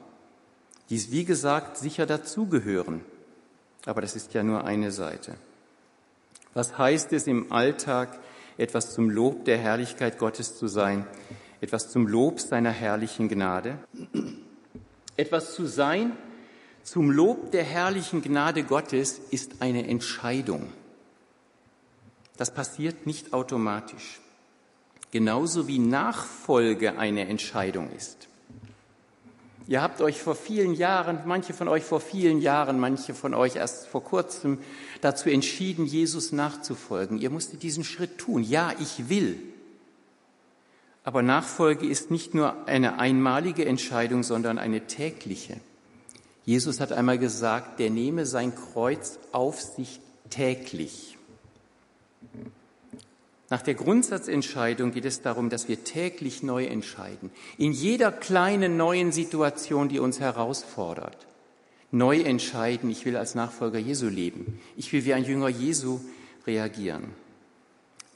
Dies, 0.89 1.11
wie 1.11 1.25
gesagt, 1.25 1.77
sicher 1.77 2.05
dazugehören. 2.05 3.01
Aber 3.85 4.01
das 4.01 4.15
ist 4.15 4.33
ja 4.33 4.43
nur 4.43 4.63
eine 4.63 4.91
Seite. 4.91 5.35
Was 6.53 6.77
heißt 6.77 7.13
es 7.13 7.27
im 7.27 7.51
Alltag, 7.51 8.19
etwas 8.57 8.93
zum 8.93 9.09
Lob 9.09 9.45
der 9.45 9.57
Herrlichkeit 9.57 10.19
Gottes 10.19 10.57
zu 10.57 10.67
sein, 10.67 11.05
etwas 11.61 11.89
zum 11.89 12.07
Lob 12.07 12.39
seiner 12.39 12.71
herrlichen 12.71 13.27
Gnade? 13.27 13.79
Etwas 15.17 15.55
zu 15.55 15.65
sein 15.65 16.13
zum 16.83 17.09
Lob 17.09 17.51
der 17.51 17.63
herrlichen 17.63 18.21
Gnade 18.21 18.63
Gottes 18.63 19.21
ist 19.31 19.61
eine 19.61 19.87
Entscheidung. 19.87 20.67
Das 22.35 22.53
passiert 22.53 23.05
nicht 23.05 23.31
automatisch. 23.31 24.19
Genauso 25.13 25.67
wie 25.67 25.77
Nachfolge 25.77 26.97
eine 26.97 27.27
Entscheidung 27.27 27.91
ist. 27.95 28.27
Ihr 29.67 29.83
habt 29.83 30.01
euch 30.01 30.19
vor 30.19 30.33
vielen 30.33 30.73
Jahren, 30.73 31.19
manche 31.27 31.53
von 31.53 31.67
euch 31.67 31.83
vor 31.83 31.99
vielen 31.99 32.41
Jahren, 32.41 32.79
manche 32.79 33.13
von 33.13 33.35
euch 33.35 33.57
erst 33.57 33.85
vor 33.85 34.03
kurzem 34.03 34.57
dazu 35.01 35.29
entschieden, 35.29 35.85
Jesus 35.85 36.31
nachzufolgen. 36.31 37.19
Ihr 37.19 37.29
musstet 37.29 37.61
diesen 37.61 37.83
Schritt 37.83 38.17
tun. 38.17 38.41
Ja, 38.41 38.73
ich 38.79 39.07
will. 39.07 39.39
Aber 41.03 41.21
Nachfolge 41.21 41.85
ist 41.85 42.09
nicht 42.09 42.33
nur 42.33 42.67
eine 42.67 42.97
einmalige 42.97 43.65
Entscheidung, 43.65 44.23
sondern 44.23 44.57
eine 44.57 44.87
tägliche. 44.87 45.57
Jesus 46.43 46.79
hat 46.79 46.91
einmal 46.91 47.19
gesagt, 47.19 47.79
der 47.79 47.91
nehme 47.91 48.25
sein 48.25 48.55
Kreuz 48.55 49.19
auf 49.31 49.61
sich 49.61 49.99
täglich. 50.31 51.12
Nach 53.53 53.61
der 53.61 53.75
Grundsatzentscheidung 53.75 54.93
geht 54.93 55.05
es 55.05 55.21
darum, 55.21 55.51
dass 55.51 55.67
wir 55.67 55.83
täglich 55.83 56.41
neu 56.41 56.65
entscheiden. 56.65 57.29
In 57.59 57.71
jeder 57.71 58.11
kleinen 58.11 58.77
neuen 58.77 59.11
Situation, 59.11 59.89
die 59.89 59.99
uns 59.99 60.19
herausfordert. 60.19 61.27
Neu 61.91 62.21
entscheiden, 62.21 62.89
ich 62.89 63.05
will 63.05 63.15
als 63.15 63.35
Nachfolger 63.35 63.77
Jesu 63.77 64.07
leben. 64.07 64.59
Ich 64.75 64.91
will 64.91 65.05
wie 65.05 65.13
ein 65.13 65.23
Jünger 65.23 65.49
Jesu 65.49 65.99
reagieren. 66.47 67.03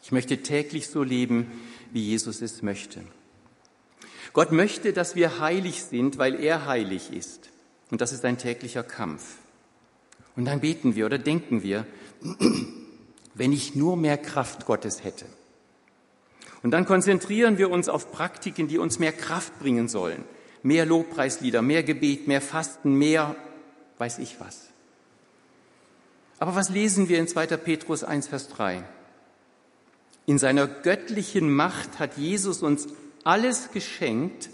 Ich 0.02 0.12
möchte 0.12 0.42
täglich 0.42 0.88
so 0.88 1.04
leben, 1.04 1.52
wie 1.92 2.02
Jesus 2.02 2.42
es 2.42 2.64
möchte. 2.64 3.04
Gott 4.34 4.52
möchte, 4.52 4.92
dass 4.92 5.16
wir 5.16 5.40
heilig 5.40 5.84
sind, 5.84 6.18
weil 6.18 6.44
er 6.44 6.66
heilig 6.66 7.14
ist. 7.14 7.52
Und 7.92 8.02
das 8.02 8.12
ist 8.12 8.26
ein 8.26 8.40
täglicher 8.40 8.82
Kampf. 8.82 9.36
Und 10.36 10.46
dann 10.46 10.62
beten 10.62 10.96
wir 10.96 11.06
oder 11.06 11.20
denken 11.20 11.62
wir, 11.62 11.86
wenn 13.38 13.52
ich 13.52 13.76
nur 13.76 13.96
mehr 13.96 14.18
Kraft 14.18 14.66
Gottes 14.66 15.04
hätte. 15.04 15.26
Und 16.64 16.72
dann 16.72 16.86
konzentrieren 16.86 17.58
wir 17.58 17.70
uns 17.70 17.88
auf 17.88 18.12
Praktiken, 18.12 18.68
die 18.68 18.78
uns 18.78 19.00
mehr 19.00 19.14
Kraft 19.14 19.60
bringen 19.60 19.88
sollen. 19.88 20.24
Mehr 20.64 20.86
Lobpreislieder, 20.86 21.62
mehr 21.62 21.84
Gebet, 21.84 22.28
mehr 22.28 22.42
Fasten, 22.42 22.94
mehr 22.96 23.36
weiß 24.00 24.20
ich 24.20 24.40
was. 24.40 24.70
Aber 26.40 26.56
was 26.56 26.70
lesen 26.70 27.10
wir 27.10 27.20
in 27.20 27.28
2. 27.28 27.48
Petrus 27.58 28.04
1, 28.04 28.28
Vers 28.28 28.50
3? 28.50 28.84
In 30.26 30.38
seiner 30.38 30.68
göttlichen 30.68 31.50
Macht 31.52 32.00
hat 32.00 32.18
Jesus 32.18 32.62
uns 32.62 32.88
alles 33.24 33.72
geschenkt, 33.72 34.50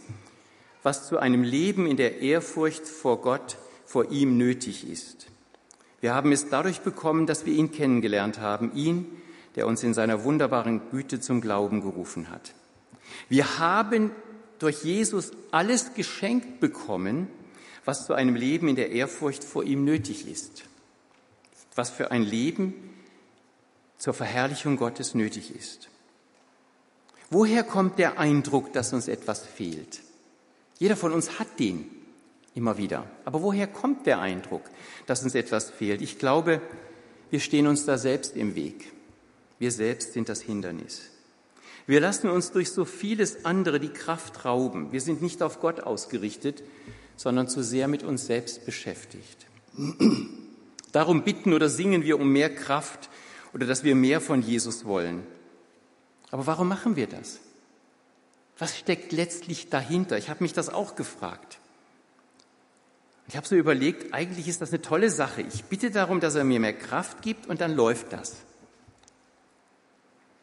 was 0.83 1.07
zu 1.07 1.17
einem 1.17 1.43
Leben 1.43 1.87
in 1.87 1.97
der 1.97 2.19
Ehrfurcht 2.19 2.87
vor 2.87 3.21
Gott, 3.21 3.57
vor 3.85 4.11
ihm 4.11 4.37
nötig 4.37 4.87
ist. 4.87 5.27
Wir 6.03 6.13
haben 6.13 6.33
es 6.33 6.49
dadurch 6.49 6.81
bekommen, 6.81 7.27
dass 7.27 7.45
wir 7.45 7.53
ihn 7.53 7.71
kennengelernt 7.71 8.37
haben, 8.37 8.75
ihn, 8.75 9.05
der 9.55 9.65
uns 9.67 9.83
in 9.83 9.93
seiner 9.93 10.25
wunderbaren 10.25 10.81
Güte 10.91 11.21
zum 11.21 11.39
Glauben 11.39 11.79
gerufen 11.79 12.29
hat. 12.29 12.53
Wir 13.29 13.57
haben 13.57 14.11
durch 14.59 14.83
Jesus 14.83 15.31
alles 15.51 15.93
geschenkt 15.93 16.59
bekommen, 16.59 17.29
was 17.85 18.05
zu 18.05 18.13
einem 18.15 18.35
Leben 18.35 18.67
in 18.67 18.75
der 18.75 18.91
Ehrfurcht 18.91 19.45
vor 19.45 19.63
ihm 19.63 19.85
nötig 19.85 20.27
ist. 20.27 20.65
Was 21.73 21.89
für 21.89 22.11
ein 22.11 22.23
Leben 22.23 22.73
zur 23.97 24.13
Verherrlichung 24.13 24.75
Gottes 24.75 25.15
nötig 25.15 25.55
ist. 25.55 25.87
Woher 27.29 27.63
kommt 27.63 27.97
der 27.97 28.19
Eindruck, 28.19 28.73
dass 28.73 28.91
uns 28.91 29.07
etwas 29.07 29.45
fehlt? 29.45 30.01
Jeder 30.79 30.97
von 30.97 31.13
uns 31.13 31.39
hat 31.39 31.61
den 31.61 31.89
immer 32.55 32.77
wieder. 32.77 33.05
Aber 33.25 33.41
woher 33.41 33.67
kommt 33.67 34.05
der 34.05 34.19
Eindruck, 34.19 34.63
dass 35.05 35.23
uns 35.23 35.35
etwas 35.35 35.69
fehlt? 35.69 36.01
Ich 36.01 36.19
glaube, 36.19 36.61
wir 37.29 37.39
stehen 37.39 37.67
uns 37.67 37.85
da 37.85 37.97
selbst 37.97 38.35
im 38.35 38.55
Weg. 38.55 38.91
Wir 39.59 39.71
selbst 39.71 40.13
sind 40.13 40.29
das 40.29 40.41
Hindernis. 40.41 41.01
Wir 41.85 41.99
lassen 41.99 42.29
uns 42.29 42.51
durch 42.51 42.71
so 42.71 42.85
vieles 42.85 43.45
andere 43.45 43.79
die 43.79 43.89
Kraft 43.89 44.45
rauben. 44.45 44.91
Wir 44.91 45.01
sind 45.01 45.21
nicht 45.21 45.41
auf 45.41 45.59
Gott 45.59 45.81
ausgerichtet, 45.81 46.63
sondern 47.15 47.47
zu 47.47 47.63
sehr 47.63 47.87
mit 47.87 48.03
uns 48.03 48.25
selbst 48.25 48.65
beschäftigt. 48.65 49.47
Darum 50.91 51.23
bitten 51.23 51.53
oder 51.53 51.69
singen 51.69 52.03
wir 52.03 52.19
um 52.19 52.31
mehr 52.31 52.53
Kraft 52.53 53.09
oder 53.53 53.65
dass 53.65 53.83
wir 53.83 53.95
mehr 53.95 54.21
von 54.21 54.41
Jesus 54.41 54.85
wollen. 54.85 55.23
Aber 56.31 56.47
warum 56.47 56.67
machen 56.67 56.95
wir 56.95 57.07
das? 57.07 57.39
Was 58.57 58.77
steckt 58.77 59.11
letztlich 59.11 59.69
dahinter? 59.69 60.17
Ich 60.17 60.29
habe 60.29 60.43
mich 60.43 60.53
das 60.53 60.69
auch 60.69 60.95
gefragt. 60.95 61.57
Ich 63.27 63.37
habe 63.37 63.47
so 63.47 63.55
überlegt, 63.55 64.13
eigentlich 64.13 64.47
ist 64.47 64.61
das 64.61 64.69
eine 64.69 64.81
tolle 64.81 65.09
Sache. 65.09 65.41
Ich 65.41 65.63
bitte 65.65 65.91
darum, 65.91 66.19
dass 66.19 66.35
er 66.35 66.43
mir 66.43 66.59
mehr 66.59 66.73
Kraft 66.73 67.21
gibt 67.21 67.47
und 67.47 67.61
dann 67.61 67.73
läuft 67.73 68.11
das. 68.11 68.35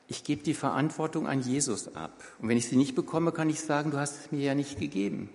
Ich 0.08 0.24
gebe 0.24 0.42
die 0.42 0.54
Verantwortung 0.54 1.26
an 1.26 1.40
Jesus 1.40 1.94
ab. 1.94 2.22
Und 2.40 2.48
wenn 2.48 2.56
ich 2.56 2.68
sie 2.68 2.76
nicht 2.76 2.94
bekomme, 2.94 3.32
kann 3.32 3.50
ich 3.50 3.60
sagen, 3.60 3.90
du 3.90 3.98
hast 3.98 4.24
es 4.24 4.32
mir 4.32 4.40
ja 4.40 4.54
nicht 4.54 4.78
gegeben. 4.78 5.28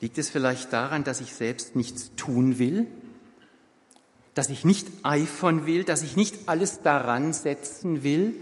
Liegt 0.00 0.18
es 0.18 0.30
vielleicht 0.30 0.72
daran, 0.72 1.02
dass 1.02 1.20
ich 1.20 1.34
selbst 1.34 1.76
nichts 1.76 2.12
tun 2.14 2.58
will? 2.58 2.86
dass 4.34 4.48
ich 4.50 4.64
nicht 4.64 4.88
eifern 5.02 5.64
will, 5.66 5.84
dass 5.84 6.02
ich 6.02 6.16
nicht 6.16 6.48
alles 6.48 6.82
daran 6.82 7.32
setzen 7.32 8.02
will, 8.02 8.34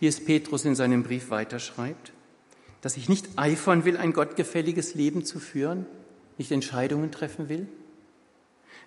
wie 0.00 0.06
es 0.06 0.24
Petrus 0.24 0.64
in 0.64 0.74
seinem 0.74 1.02
Brief 1.02 1.30
weiterschreibt, 1.30 2.12
dass 2.80 2.96
ich 2.96 3.08
nicht 3.08 3.28
eifern 3.36 3.84
will, 3.84 3.96
ein 3.96 4.12
gottgefälliges 4.12 4.94
Leben 4.94 5.24
zu 5.24 5.38
führen, 5.38 5.86
nicht 6.38 6.50
Entscheidungen 6.52 7.10
treffen 7.10 7.48
will. 7.48 7.66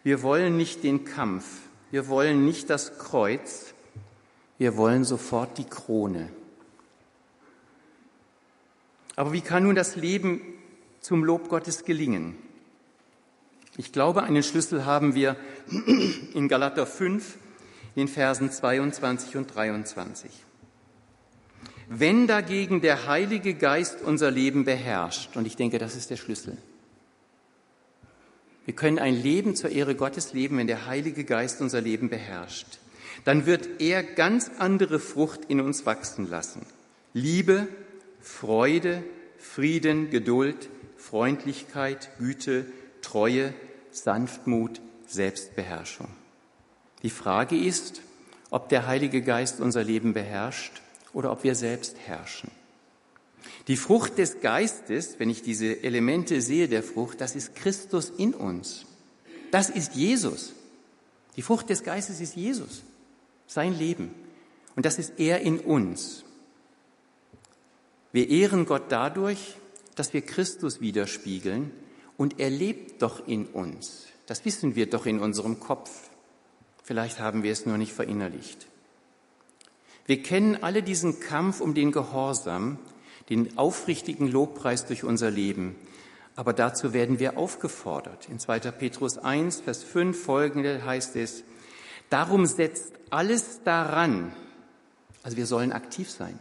Wir 0.03 0.21
wollen 0.21 0.57
nicht 0.57 0.83
den 0.83 1.05
Kampf, 1.05 1.45
wir 1.91 2.07
wollen 2.07 2.45
nicht 2.45 2.69
das 2.69 2.97
Kreuz, 2.97 3.73
wir 4.57 4.77
wollen 4.77 5.03
sofort 5.03 5.57
die 5.57 5.65
Krone. 5.65 6.29
Aber 9.15 9.33
wie 9.33 9.41
kann 9.41 9.63
nun 9.63 9.75
das 9.75 9.95
Leben 9.95 10.41
zum 10.99 11.23
Lob 11.23 11.49
Gottes 11.49 11.85
gelingen? 11.85 12.35
Ich 13.77 13.91
glaube, 13.91 14.23
einen 14.23 14.43
Schlüssel 14.43 14.85
haben 14.85 15.15
wir 15.15 15.35
in 16.33 16.47
Galater 16.47 16.85
5, 16.85 17.37
in 17.95 18.07
Versen 18.07 18.51
22 18.51 19.37
und 19.37 19.53
23. 19.53 20.31
Wenn 21.87 22.27
dagegen 22.27 22.81
der 22.81 23.07
Heilige 23.07 23.53
Geist 23.53 24.01
unser 24.01 24.31
Leben 24.31 24.65
beherrscht, 24.65 25.35
und 25.35 25.45
ich 25.45 25.55
denke, 25.55 25.77
das 25.77 25.95
ist 25.95 26.09
der 26.09 26.17
Schlüssel. 26.17 26.57
Wir 28.65 28.75
können 28.75 28.99
ein 28.99 29.21
Leben 29.21 29.55
zur 29.55 29.69
Ehre 29.69 29.95
Gottes 29.95 30.33
leben, 30.33 30.57
wenn 30.57 30.67
der 30.67 30.87
Heilige 30.87 31.23
Geist 31.23 31.61
unser 31.61 31.81
Leben 31.81 32.09
beherrscht. 32.09 32.79
Dann 33.23 33.45
wird 33.45 33.79
er 33.79 34.03
ganz 34.03 34.51
andere 34.57 34.99
Frucht 34.99 35.41
in 35.47 35.61
uns 35.61 35.85
wachsen 35.85 36.29
lassen. 36.29 36.65
Liebe, 37.13 37.67
Freude, 38.19 39.03
Frieden, 39.37 40.09
Geduld, 40.09 40.69
Freundlichkeit, 40.97 42.09
Güte, 42.17 42.65
Treue, 43.01 43.53
Sanftmut, 43.91 44.81
Selbstbeherrschung. 45.07 46.09
Die 47.03 47.09
Frage 47.09 47.55
ist, 47.55 48.01
ob 48.49 48.69
der 48.69 48.87
Heilige 48.87 49.21
Geist 49.21 49.61
unser 49.61 49.83
Leben 49.83 50.13
beherrscht 50.13 50.81
oder 51.13 51.31
ob 51.31 51.43
wir 51.43 51.55
selbst 51.55 51.97
herrschen. 52.05 52.49
Die 53.67 53.77
Frucht 53.77 54.17
des 54.17 54.41
Geistes, 54.41 55.15
wenn 55.17 55.29
ich 55.29 55.41
diese 55.41 55.83
Elemente 55.83 56.41
sehe 56.41 56.67
der 56.67 56.83
Frucht, 56.83 57.21
das 57.21 57.35
ist 57.35 57.55
Christus 57.55 58.09
in 58.09 58.33
uns. 58.33 58.85
Das 59.51 59.69
ist 59.69 59.95
Jesus. 59.95 60.53
Die 61.35 61.41
Frucht 61.41 61.69
des 61.69 61.83
Geistes 61.83 62.21
ist 62.21 62.35
Jesus, 62.35 62.83
sein 63.47 63.77
Leben. 63.77 64.13
Und 64.75 64.85
das 64.85 64.99
ist 64.99 65.13
er 65.17 65.41
in 65.41 65.59
uns. 65.59 66.23
Wir 68.11 68.29
ehren 68.29 68.65
Gott 68.65 68.83
dadurch, 68.89 69.55
dass 69.95 70.13
wir 70.13 70.21
Christus 70.21 70.81
widerspiegeln 70.81 71.71
und 72.17 72.39
er 72.39 72.49
lebt 72.49 73.01
doch 73.01 73.27
in 73.27 73.45
uns. 73.45 74.05
Das 74.25 74.45
wissen 74.45 74.75
wir 74.75 74.89
doch 74.89 75.05
in 75.05 75.19
unserem 75.19 75.59
Kopf. 75.59 76.09
Vielleicht 76.83 77.19
haben 77.19 77.43
wir 77.43 77.51
es 77.51 77.65
nur 77.65 77.77
nicht 77.77 77.93
verinnerlicht. 77.93 78.67
Wir 80.05 80.21
kennen 80.21 80.61
alle 80.61 80.83
diesen 80.83 81.19
Kampf 81.19 81.61
um 81.61 81.73
den 81.73 81.91
Gehorsam, 81.91 82.77
den 83.29 83.57
aufrichtigen 83.57 84.31
Lobpreis 84.31 84.85
durch 84.85 85.03
unser 85.03 85.31
Leben. 85.31 85.75
Aber 86.35 86.53
dazu 86.53 86.93
werden 86.93 87.19
wir 87.19 87.37
aufgefordert. 87.37 88.29
In 88.29 88.39
2. 88.39 88.59
Petrus 88.71 89.17
1, 89.17 89.61
Vers 89.61 89.83
5 89.83 90.21
folgende 90.21 90.85
heißt 90.85 91.15
es, 91.15 91.43
darum 92.09 92.45
setzt 92.45 92.93
alles 93.09 93.61
daran, 93.63 94.35
also 95.23 95.37
wir 95.37 95.45
sollen 95.45 95.71
aktiv 95.71 96.11
sein, 96.11 96.39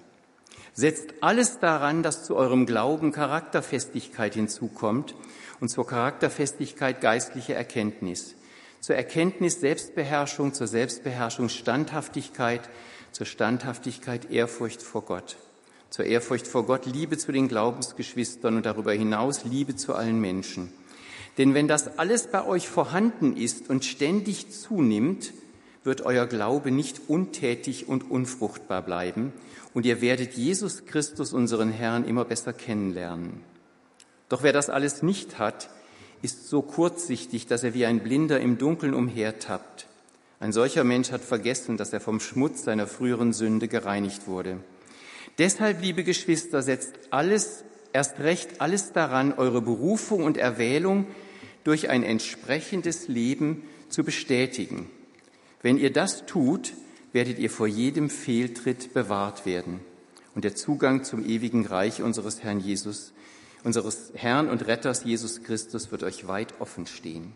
Setzt 0.77 1.15
alles 1.21 1.61
daran, 1.61 2.03
dass 2.03 2.25
zu 2.25 2.35
eurem 2.35 2.67
Glauben 2.67 3.13
Charakterfestigkeit 3.13 4.35
hinzukommt 4.35 5.15
und 5.61 5.69
zur 5.69 5.87
Charakterfestigkeit 5.87 7.01
geistliche 7.01 7.55
Erkenntnis. 7.55 8.35
Zur 8.81 8.97
Erkenntnis 8.97 9.61
Selbstbeherrschung, 9.61 10.53
zur 10.53 10.67
Selbstbeherrschung 10.67 11.49
Standhaftigkeit, 11.49 12.69
zur 13.13 13.25
Standhaftigkeit 13.25 14.33
Ehrfurcht 14.33 14.83
vor 14.83 15.05
Gott. 15.05 15.37
Zur 15.95 16.07
Ehrfurcht 16.07 16.49
vor 16.49 16.67
Gott 16.67 16.87
Liebe 16.87 17.17
zu 17.19 17.31
den 17.31 17.47
Glaubensgeschwistern 17.47 18.57
und 18.57 18.67
darüber 18.67 18.93
hinaus 18.93 19.45
Liebe 19.45 19.77
zu 19.77 19.95
allen 19.95 20.21
Menschen. 20.21 20.73
Denn 21.39 21.55
wenn 21.55 21.69
das 21.69 21.99
alles 21.99 22.27
bei 22.27 22.45
euch 22.45 22.69
vorhanden 22.69 23.37
ist 23.37 23.71
und 23.71 23.85
ständig 23.85 24.51
zunimmt, 24.51 25.33
wird 25.85 26.03
euer 26.03 26.27
Glaube 26.27 26.73
nicht 26.73 27.03
untätig 27.07 27.87
und 27.87 28.11
unfruchtbar 28.11 28.83
bleiben 28.83 29.33
und 29.73 29.87
ihr 29.87 30.01
werdet 30.01 30.33
Jesus 30.33 30.85
Christus, 30.85 31.33
unseren 31.33 31.71
Herrn, 31.71 32.05
immer 32.05 32.25
besser 32.25 32.53
kennenlernen. 32.53 33.43
Doch 34.29 34.43
wer 34.43 34.53
das 34.53 34.71
alles 34.71 35.05
nicht 35.05 35.39
hat, 35.39 35.71
ist 36.23 36.49
so 36.49 36.61
kurzsichtig, 36.63 37.47
dass 37.47 37.63
er 37.63 37.73
wie 37.73 37.87
ein 37.87 38.01
Blinder 38.01 38.41
im 38.41 38.59
Dunkeln 38.59 38.95
umhertappt. 38.95 39.87
Ein 40.41 40.53
solcher 40.53 40.83
Mensch 40.83 41.13
hat 41.13 41.21
vergessen, 41.21 41.77
dass 41.77 41.93
er 41.93 42.01
vom 42.01 42.19
Schmutz 42.19 42.65
seiner 42.65 42.89
früheren 42.89 43.33
Sünde 43.33 43.69
gereinigt 43.69 44.27
wurde. 44.27 44.59
Deshalb, 45.39 45.83
liebe 45.83 46.05
Geschwister, 46.05 46.63
setzt 46.63 46.95
alles, 47.11 47.65
erst 47.93 48.21
recht 48.21 48.61
alles 48.61 48.93
daran, 48.93 49.33
eure 49.33 49.63
Berufung 49.63 50.23
und 50.23 50.37
Erwählung 50.37 51.07
durch 51.65 51.89
ein 51.89 52.03
entsprechendes 52.03 53.09
Leben 53.09 53.63
zu 53.89 54.05
bestätigen. 54.05 54.91
Wenn 55.63 55.79
ihr 55.79 55.93
das 55.93 56.27
tut, 56.27 56.75
werdet 57.13 57.39
ihr 57.39 57.51
vor 57.51 57.67
jedem 57.67 58.11
Fehltritt 58.11 58.93
bewahrt 58.93 59.47
werden. 59.47 59.81
Und 60.35 60.45
der 60.45 60.55
Zugang 60.55 61.05
zum 61.05 61.25
ewigen 61.25 61.65
Reich 61.65 62.03
unseres 62.03 62.43
Herrn 62.43 62.61
Jesus, 62.61 63.13
unseres 63.63 64.13
Herrn 64.15 64.49
und 64.49 64.67
Retters 64.67 65.05
Jesus 65.05 65.43
Christus 65.43 65.91
wird 65.91 66.03
euch 66.03 66.27
weit 66.27 66.61
offen 66.61 66.87
stehen. 66.87 67.33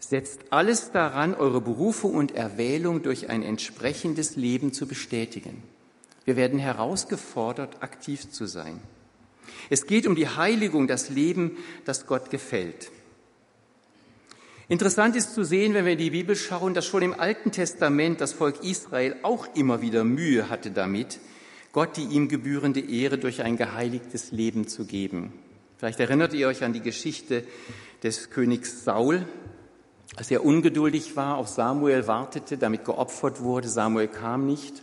Setzt 0.00 0.40
alles 0.50 0.92
daran, 0.92 1.34
eure 1.34 1.60
Berufung 1.60 2.14
und 2.14 2.34
Erwählung 2.34 3.02
durch 3.02 3.28
ein 3.28 3.42
entsprechendes 3.42 4.34
Leben 4.34 4.72
zu 4.72 4.86
bestätigen. 4.86 5.62
Wir 6.24 6.36
werden 6.36 6.58
herausgefordert, 6.58 7.82
aktiv 7.82 8.30
zu 8.30 8.46
sein. 8.46 8.80
Es 9.68 9.86
geht 9.86 10.06
um 10.06 10.14
die 10.14 10.28
Heiligung, 10.28 10.86
das 10.86 11.08
Leben, 11.08 11.56
das 11.84 12.06
Gott 12.06 12.30
gefällt. 12.30 12.90
Interessant 14.68 15.16
ist 15.16 15.34
zu 15.34 15.44
sehen, 15.44 15.74
wenn 15.74 15.84
wir 15.84 15.92
in 15.92 15.98
die 15.98 16.10
Bibel 16.10 16.36
schauen, 16.36 16.74
dass 16.74 16.86
schon 16.86 17.02
im 17.02 17.18
Alten 17.18 17.50
Testament 17.50 18.20
das 18.20 18.32
Volk 18.32 18.62
Israel 18.62 19.16
auch 19.22 19.48
immer 19.56 19.82
wieder 19.82 20.04
Mühe 20.04 20.48
hatte 20.48 20.70
damit, 20.70 21.18
Gott 21.72 21.96
die 21.96 22.04
ihm 22.04 22.28
gebührende 22.28 22.80
Ehre 22.80 23.18
durch 23.18 23.42
ein 23.42 23.56
geheiligtes 23.56 24.30
Leben 24.30 24.68
zu 24.68 24.84
geben. 24.84 25.32
Vielleicht 25.76 25.98
erinnert 25.98 26.34
ihr 26.34 26.46
euch 26.46 26.62
an 26.62 26.72
die 26.72 26.82
Geschichte 26.82 27.42
des 28.02 28.30
Königs 28.30 28.84
Saul, 28.84 29.26
als 30.16 30.30
er 30.30 30.44
ungeduldig 30.44 31.16
war, 31.16 31.36
auf 31.36 31.48
Samuel 31.48 32.06
wartete, 32.06 32.58
damit 32.58 32.84
geopfert 32.84 33.40
wurde. 33.40 33.68
Samuel 33.68 34.08
kam 34.08 34.46
nicht 34.46 34.82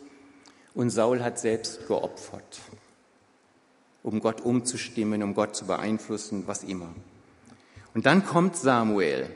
und 0.78 0.92
Saul 0.92 1.24
hat 1.24 1.40
selbst 1.40 1.88
geopfert, 1.88 2.60
um 4.04 4.20
Gott 4.20 4.42
umzustimmen, 4.42 5.24
um 5.24 5.34
Gott 5.34 5.56
zu 5.56 5.66
beeinflussen, 5.66 6.44
was 6.46 6.64
immer. 6.64 6.94
Und 7.96 8.06
dann 8.06 8.24
kommt 8.24 8.56
Samuel 8.56 9.28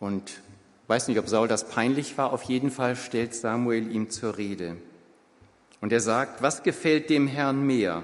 und 0.00 0.40
weiß 0.88 1.06
nicht, 1.06 1.20
ob 1.20 1.28
Saul 1.28 1.46
das 1.46 1.68
peinlich 1.68 2.18
war, 2.18 2.32
auf 2.32 2.42
jeden 2.42 2.72
Fall 2.72 2.96
stellt 2.96 3.36
Samuel 3.36 3.92
ihm 3.92 4.10
zur 4.10 4.36
Rede. 4.36 4.76
Und 5.80 5.92
er 5.92 6.00
sagt, 6.00 6.42
was 6.42 6.64
gefällt 6.64 7.08
dem 7.08 7.28
Herrn 7.28 7.64
mehr? 7.64 8.02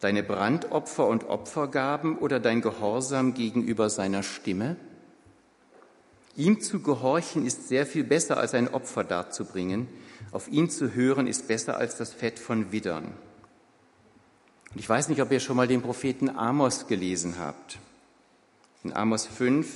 Deine 0.00 0.24
Brandopfer 0.24 1.06
und 1.06 1.28
Opfergaben 1.28 2.18
oder 2.18 2.40
dein 2.40 2.60
Gehorsam 2.60 3.34
gegenüber 3.34 3.88
seiner 3.88 4.24
Stimme? 4.24 4.74
Ihm 6.34 6.60
zu 6.60 6.80
gehorchen 6.80 7.46
ist 7.46 7.68
sehr 7.68 7.86
viel 7.86 8.02
besser 8.02 8.36
als 8.36 8.52
ein 8.52 8.74
Opfer 8.74 9.04
darzubringen. 9.04 9.86
Auf 10.34 10.48
ihn 10.48 10.68
zu 10.68 10.94
hören 10.94 11.28
ist 11.28 11.46
besser 11.46 11.76
als 11.76 11.96
das 11.96 12.12
Fett 12.12 12.40
von 12.40 12.72
Widdern. 12.72 13.04
Und 13.04 14.80
ich 14.80 14.88
weiß 14.88 15.08
nicht, 15.08 15.22
ob 15.22 15.30
ihr 15.30 15.38
schon 15.38 15.56
mal 15.56 15.68
den 15.68 15.80
Propheten 15.80 16.28
Amos 16.28 16.88
gelesen 16.88 17.36
habt. 17.38 17.78
In 18.82 18.92
Amos 18.92 19.26
5, 19.26 19.68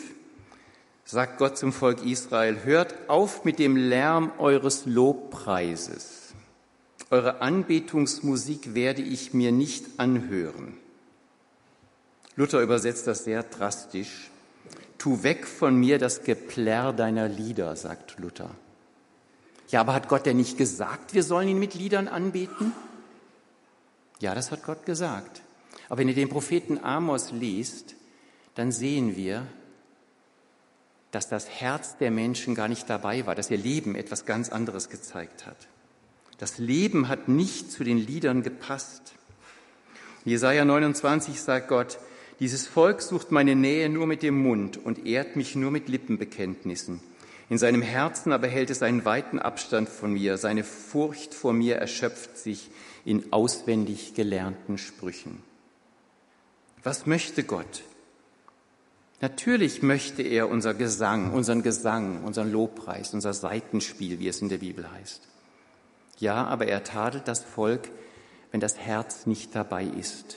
sagt 1.05 1.39
Gott 1.39 1.57
zum 1.57 1.73
Volk 1.73 2.05
Israel, 2.05 2.65
hört 2.65 3.09
auf 3.09 3.45
mit 3.45 3.61
dem 3.61 3.77
Lärm 3.77 4.33
eures 4.39 4.85
Lobpreises. 4.85 6.35
Eure 7.11 7.41
Anbetungsmusik 7.41 8.75
werde 8.75 9.03
ich 9.03 9.33
mir 9.33 9.53
nicht 9.53 9.87
anhören. 9.99 10.77
Luther 12.35 12.63
übersetzt 12.63 13.07
das 13.07 13.23
sehr 13.23 13.45
drastisch. 13.45 14.29
Tu 14.99 15.23
weg 15.23 15.47
von 15.47 15.77
mir 15.77 16.01
das 16.01 16.25
Geplärr 16.25 16.93
deiner 16.93 17.29
Lieder, 17.29 17.77
sagt 17.77 18.19
Luther. 18.19 18.51
Ja, 19.69 19.81
aber 19.81 19.95
hat 19.95 20.09
Gott 20.09 20.27
denn 20.27 20.39
nicht 20.39 20.57
gesagt, 20.57 21.15
wir 21.15 21.23
sollen 21.23 21.49
ihn 21.49 21.59
mit 21.59 21.75
Liedern 21.75 22.09
anbeten? 22.09 22.73
Ja, 24.21 24.35
das 24.35 24.51
hat 24.51 24.65
Gott 24.65 24.87
gesagt. 24.87 25.43
Aber 25.89 25.99
wenn 25.99 26.09
ihr 26.09 26.15
den 26.15 26.29
Propheten 26.29 26.83
Amos 26.83 27.33
liest, 27.33 27.95
dann 28.55 28.73
sehen 28.73 29.17
wir, 29.17 29.47
dass 31.11 31.29
das 31.29 31.49
Herz 31.49 31.97
der 31.99 32.11
Menschen 32.11 32.55
gar 32.55 32.69
nicht 32.69 32.89
dabei 32.91 33.25
war, 33.27 33.35
dass 33.35 33.51
ihr 33.51 33.57
Leben 33.57 33.95
etwas 33.95 34.27
ganz 34.27 34.51
anderes 34.51 34.91
gezeigt 34.91 35.47
hat. 35.47 35.57
Das 36.39 36.59
Leben 36.59 37.09
hat 37.09 37.29
nicht 37.29 37.73
zu 37.73 37.85
den 37.85 37.99
Liedern 37.99 38.43
gepasst. 38.43 39.15
Jesaja 40.25 40.65
29 40.65 41.41
sagt 41.41 41.69
Gott, 41.69 41.99
Dieses 42.41 42.67
Volk 42.67 43.03
sucht 43.03 43.33
meine 43.33 43.57
Nähe 43.57 43.89
nur 43.89 44.07
mit 44.07 44.23
dem 44.23 44.41
Mund 44.41 44.77
und 44.77 45.07
ehrt 45.07 45.37
mich 45.37 45.57
nur 45.57 45.71
mit 45.71 45.89
Lippenbekenntnissen. 45.89 47.01
In 47.51 47.57
seinem 47.59 47.83
Herzen 47.83 48.33
aber 48.33 48.47
hält 48.47 48.71
es 48.71 48.83
einen 48.83 49.05
weiten 49.05 49.39
Abstand 49.39 49.89
von 49.89 50.13
mir. 50.13 50.37
Seine 50.37 50.65
Furcht 50.65 51.35
vor 51.35 51.53
mir 51.53 51.77
erschöpft 51.77 52.37
sich 52.37 52.71
in 53.05 53.33
auswendig 53.33 54.15
gelernten 54.15 54.77
Sprüchen. 54.77 55.43
Was 56.83 57.07
möchte 57.07 57.45
Gott? 57.45 57.83
Natürlich 59.21 59.83
möchte 59.83 60.23
er 60.23 60.49
unser 60.49 60.75
Gesang, 60.75 61.33
unseren 61.33 61.63
Gesang, 61.63 62.23
unseren 62.23 62.53
Lobpreis, 62.53 63.15
unser 63.15 63.33
Seitenspiel, 63.33 64.21
wie 64.21 64.29
es 64.29 64.41
in 64.43 64.49
der 64.49 64.59
Bibel 64.59 64.89
heißt. 64.91 65.23
Ja, 66.19 66.45
aber 66.47 66.67
er 66.67 66.85
tadelt 66.85 67.27
das 67.27 67.43
Volk, 67.43 67.91
wenn 68.53 68.61
das 68.61 68.79
Herz 68.79 69.27
nicht 69.27 69.55
dabei 69.55 69.85
ist. 69.85 70.37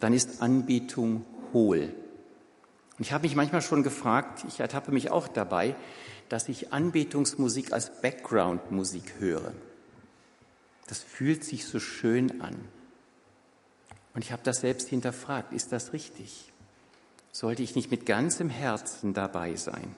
Dann 0.00 0.14
ist 0.14 0.40
Anbetung 0.40 1.24
hohl. 1.52 1.94
Und 2.98 3.06
ich 3.06 3.12
habe 3.12 3.24
mich 3.24 3.36
manchmal 3.36 3.62
schon 3.62 3.82
gefragt, 3.82 4.44
ich 4.48 4.60
ertappe 4.60 4.92
mich 4.92 5.10
auch 5.10 5.28
dabei, 5.28 5.74
dass 6.32 6.48
ich 6.48 6.72
Anbetungsmusik 6.72 7.74
als 7.74 8.00
Background-Musik 8.00 9.16
höre. 9.18 9.52
Das 10.86 11.00
fühlt 11.00 11.44
sich 11.44 11.66
so 11.66 11.78
schön 11.78 12.40
an. 12.40 12.56
Und 14.14 14.24
ich 14.24 14.32
habe 14.32 14.40
das 14.42 14.62
selbst 14.62 14.88
hinterfragt, 14.88 15.52
ist 15.52 15.72
das 15.72 15.92
richtig? 15.92 16.50
Sollte 17.32 17.62
ich 17.62 17.76
nicht 17.76 17.90
mit 17.90 18.06
ganzem 18.06 18.48
Herzen 18.48 19.12
dabei 19.12 19.56
sein? 19.56 19.94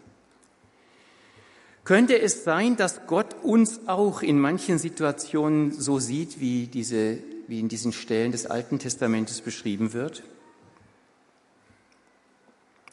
Könnte 1.84 2.20
es 2.20 2.42
sein, 2.42 2.76
dass 2.76 3.06
Gott 3.06 3.36
uns 3.44 3.86
auch 3.86 4.20
in 4.20 4.40
manchen 4.40 4.78
Situationen 4.80 5.70
so 5.70 6.00
sieht, 6.00 6.40
wie, 6.40 6.66
diese, 6.66 7.18
wie 7.46 7.60
in 7.60 7.68
diesen 7.68 7.92
Stellen 7.92 8.32
des 8.32 8.46
Alten 8.46 8.80
Testamentes 8.80 9.40
beschrieben 9.40 9.92
wird? 9.92 10.24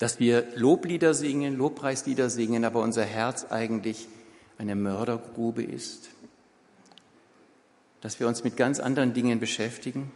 Dass 0.01 0.19
wir 0.19 0.47
Loblieder 0.55 1.13
singen, 1.13 1.55
Lobpreislieder 1.55 2.31
singen, 2.31 2.65
aber 2.65 2.81
unser 2.81 3.05
Herz 3.05 3.45
eigentlich 3.51 4.07
eine 4.57 4.73
Mördergrube 4.73 5.61
ist, 5.61 6.09
dass 8.01 8.19
wir 8.19 8.27
uns 8.27 8.43
mit 8.43 8.57
ganz 8.57 8.79
anderen 8.79 9.13
Dingen 9.13 9.39
beschäftigen. 9.39 10.11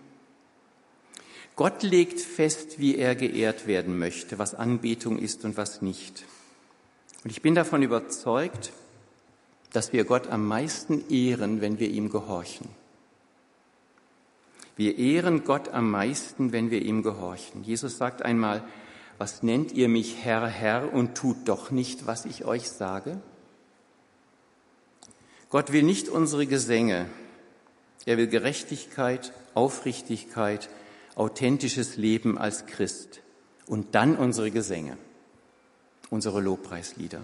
Gott 1.55 1.83
legt 1.83 2.19
fest, 2.19 2.79
wie 2.79 2.95
er 2.95 3.13
geehrt 3.13 3.67
werden 3.67 3.99
möchte, 3.99 4.39
was 4.39 4.55
Anbetung 4.55 5.19
ist 5.19 5.45
und 5.45 5.55
was 5.55 5.83
nicht. 5.83 6.25
Und 7.23 7.29
ich 7.29 7.43
bin 7.43 7.53
davon 7.53 7.83
überzeugt, 7.83 8.71
dass 9.71 9.93
wir 9.93 10.03
Gott 10.03 10.29
am 10.29 10.47
meisten 10.47 11.07
ehren, 11.11 11.61
wenn 11.61 11.77
wir 11.77 11.91
ihm 11.91 12.09
gehorchen. 12.09 12.69
Wir 14.77 14.97
ehren 14.97 15.43
Gott 15.43 15.69
am 15.69 15.91
meisten, 15.91 16.51
wenn 16.53 16.71
wir 16.71 16.81
ihm 16.81 17.03
gehorchen. 17.03 17.63
Jesus 17.63 17.99
sagt 17.99 18.23
einmal, 18.23 18.63
was 19.17 19.43
nennt 19.43 19.71
ihr 19.71 19.87
mich 19.87 20.23
Herr, 20.23 20.47
Herr 20.47 20.93
und 20.93 21.15
tut 21.15 21.47
doch 21.47 21.71
nicht, 21.71 22.05
was 22.05 22.25
ich 22.25 22.45
euch 22.45 22.69
sage? 22.69 23.21
Gott 25.49 25.71
will 25.71 25.83
nicht 25.83 26.09
unsere 26.09 26.47
Gesänge, 26.47 27.07
er 28.05 28.17
will 28.17 28.27
Gerechtigkeit, 28.27 29.33
Aufrichtigkeit, 29.53 30.69
authentisches 31.15 31.97
Leben 31.97 32.37
als 32.37 32.65
Christ 32.65 33.21
und 33.67 33.95
dann 33.95 34.17
unsere 34.17 34.51
Gesänge, 34.51 34.97
unsere 36.09 36.41
Lobpreislieder. 36.41 37.21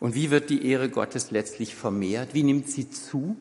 Und 0.00 0.14
wie 0.14 0.30
wird 0.30 0.50
die 0.50 0.66
Ehre 0.66 0.88
Gottes 0.88 1.30
letztlich 1.30 1.74
vermehrt? 1.74 2.34
Wie 2.34 2.42
nimmt 2.42 2.68
sie 2.68 2.90
zu? 2.90 3.36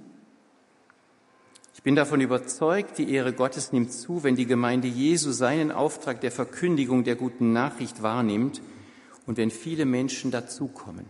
Ich 1.73 1.81
bin 1.81 1.95
davon 1.95 2.21
überzeugt, 2.21 2.97
die 2.97 3.11
Ehre 3.13 3.33
Gottes 3.33 3.71
nimmt 3.71 3.91
zu, 3.91 4.23
wenn 4.23 4.35
die 4.35 4.45
Gemeinde 4.45 4.87
Jesu 4.87 5.31
seinen 5.31 5.71
Auftrag 5.71 6.21
der 6.21 6.31
Verkündigung 6.31 7.03
der 7.03 7.15
guten 7.15 7.51
Nachricht 7.51 8.03
wahrnimmt 8.03 8.61
und 9.25 9.37
wenn 9.37 9.51
viele 9.51 9.85
Menschen 9.85 10.31
dazukommen. 10.31 11.05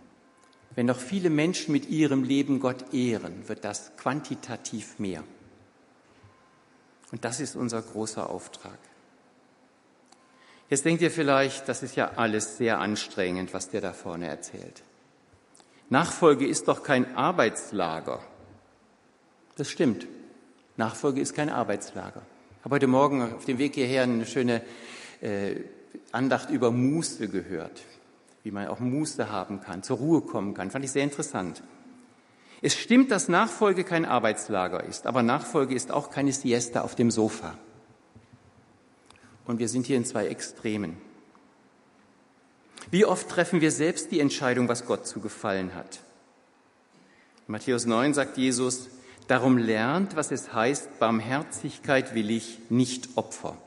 Wenn 0.76 0.88
noch 0.88 1.00
viele 1.00 1.30
Menschen 1.30 1.72
mit 1.72 1.90
ihrem 1.90 2.24
Leben 2.24 2.60
Gott 2.60 2.94
ehren, 2.94 3.48
wird 3.48 3.64
das 3.64 3.96
quantitativ 3.98 4.98
mehr. 4.98 5.24
Und 7.12 7.26
das 7.26 7.40
ist 7.40 7.56
unser 7.56 7.82
großer 7.82 8.30
Auftrag. 8.30 8.80
Jetzt 10.70 10.86
denkt 10.86 11.04
ihr 11.04 11.12
vielleicht, 11.12 11.70
das 11.70 11.84
ist 11.84 11.96
ja 11.96 12.14
alles 12.16 12.58
sehr 12.58 12.80
anstrengend, 12.80 13.54
was 13.54 13.70
der 13.70 13.82
da 13.82 13.94
vorne 13.94 14.28
erzählt. 14.28 14.82
Nachfolge 15.90 16.48
ist 16.48 16.68
doch 16.68 16.82
kein 16.82 17.16
Arbeitslager. 17.16 18.20
Das 19.56 19.70
stimmt. 19.70 20.08
Nachfolge 20.78 21.22
ist 21.22 21.36
kein 21.36 21.50
Arbeitslager. 21.50 22.22
Ich 22.60 22.66
habe 22.66 22.76
heute 22.76 22.88
Morgen 22.88 23.22
auf 23.22 23.46
dem 23.46 23.58
Weg 23.58 23.76
hierher 23.76 24.04
eine 24.04 24.26
schöne 24.26 24.62
äh, 25.22 25.56
Andacht 26.12 26.50
über 26.50 26.72
Muße 26.72 27.28
gehört, 27.28 27.82
wie 28.44 28.52
man 28.52 28.68
auch 28.68 28.80
Muße 28.80 29.30
haben 29.30 29.62
kann, 29.62 29.84
zur 29.84 29.98
Ruhe 29.98 30.22
kommen 30.22 30.54
kann. 30.54 30.72
Fand 30.72 30.84
ich 30.84 30.92
sehr 30.92 31.04
interessant. 31.04 31.62
Es 32.62 32.76
stimmt, 32.76 33.12
dass 33.12 33.28
Nachfolge 33.28 33.84
kein 33.84 34.06
Arbeitslager 34.06 34.84
ist, 34.84 35.06
aber 35.06 35.22
Nachfolge 35.22 35.76
ist 35.76 35.92
auch 35.92 36.10
keine 36.10 36.32
Siesta 36.32 36.82
auf 36.82 36.96
dem 36.96 37.12
Sofa. 37.12 37.56
Und 39.46 39.60
wir 39.60 39.68
sind 39.68 39.86
hier 39.86 39.98
in 39.98 40.06
zwei 40.06 40.28
Extremen. 40.28 40.98
Wie 42.90 43.06
oft 43.06 43.30
treffen 43.30 43.62
wir 43.62 43.72
selbst 43.72 44.12
die 44.12 44.20
Entscheidung, 44.20 44.70
was 44.70 44.86
Gott 44.86 45.06
zu 45.06 45.20
gefallen 45.20 45.76
hat? 45.76 46.00
In 47.48 47.52
Matthäus 47.52 47.86
9 47.86 48.14
sagt 48.14 48.38
Jesus, 48.38 48.88
Darum 49.28 49.58
lernt, 49.58 50.16
was 50.16 50.32
es 50.32 50.54
heißt, 50.54 51.00
Barmherzigkeit 51.00 52.14
will 52.14 52.30
ich, 52.30 52.60
nicht 52.70 53.10
Opfer. 53.16 53.58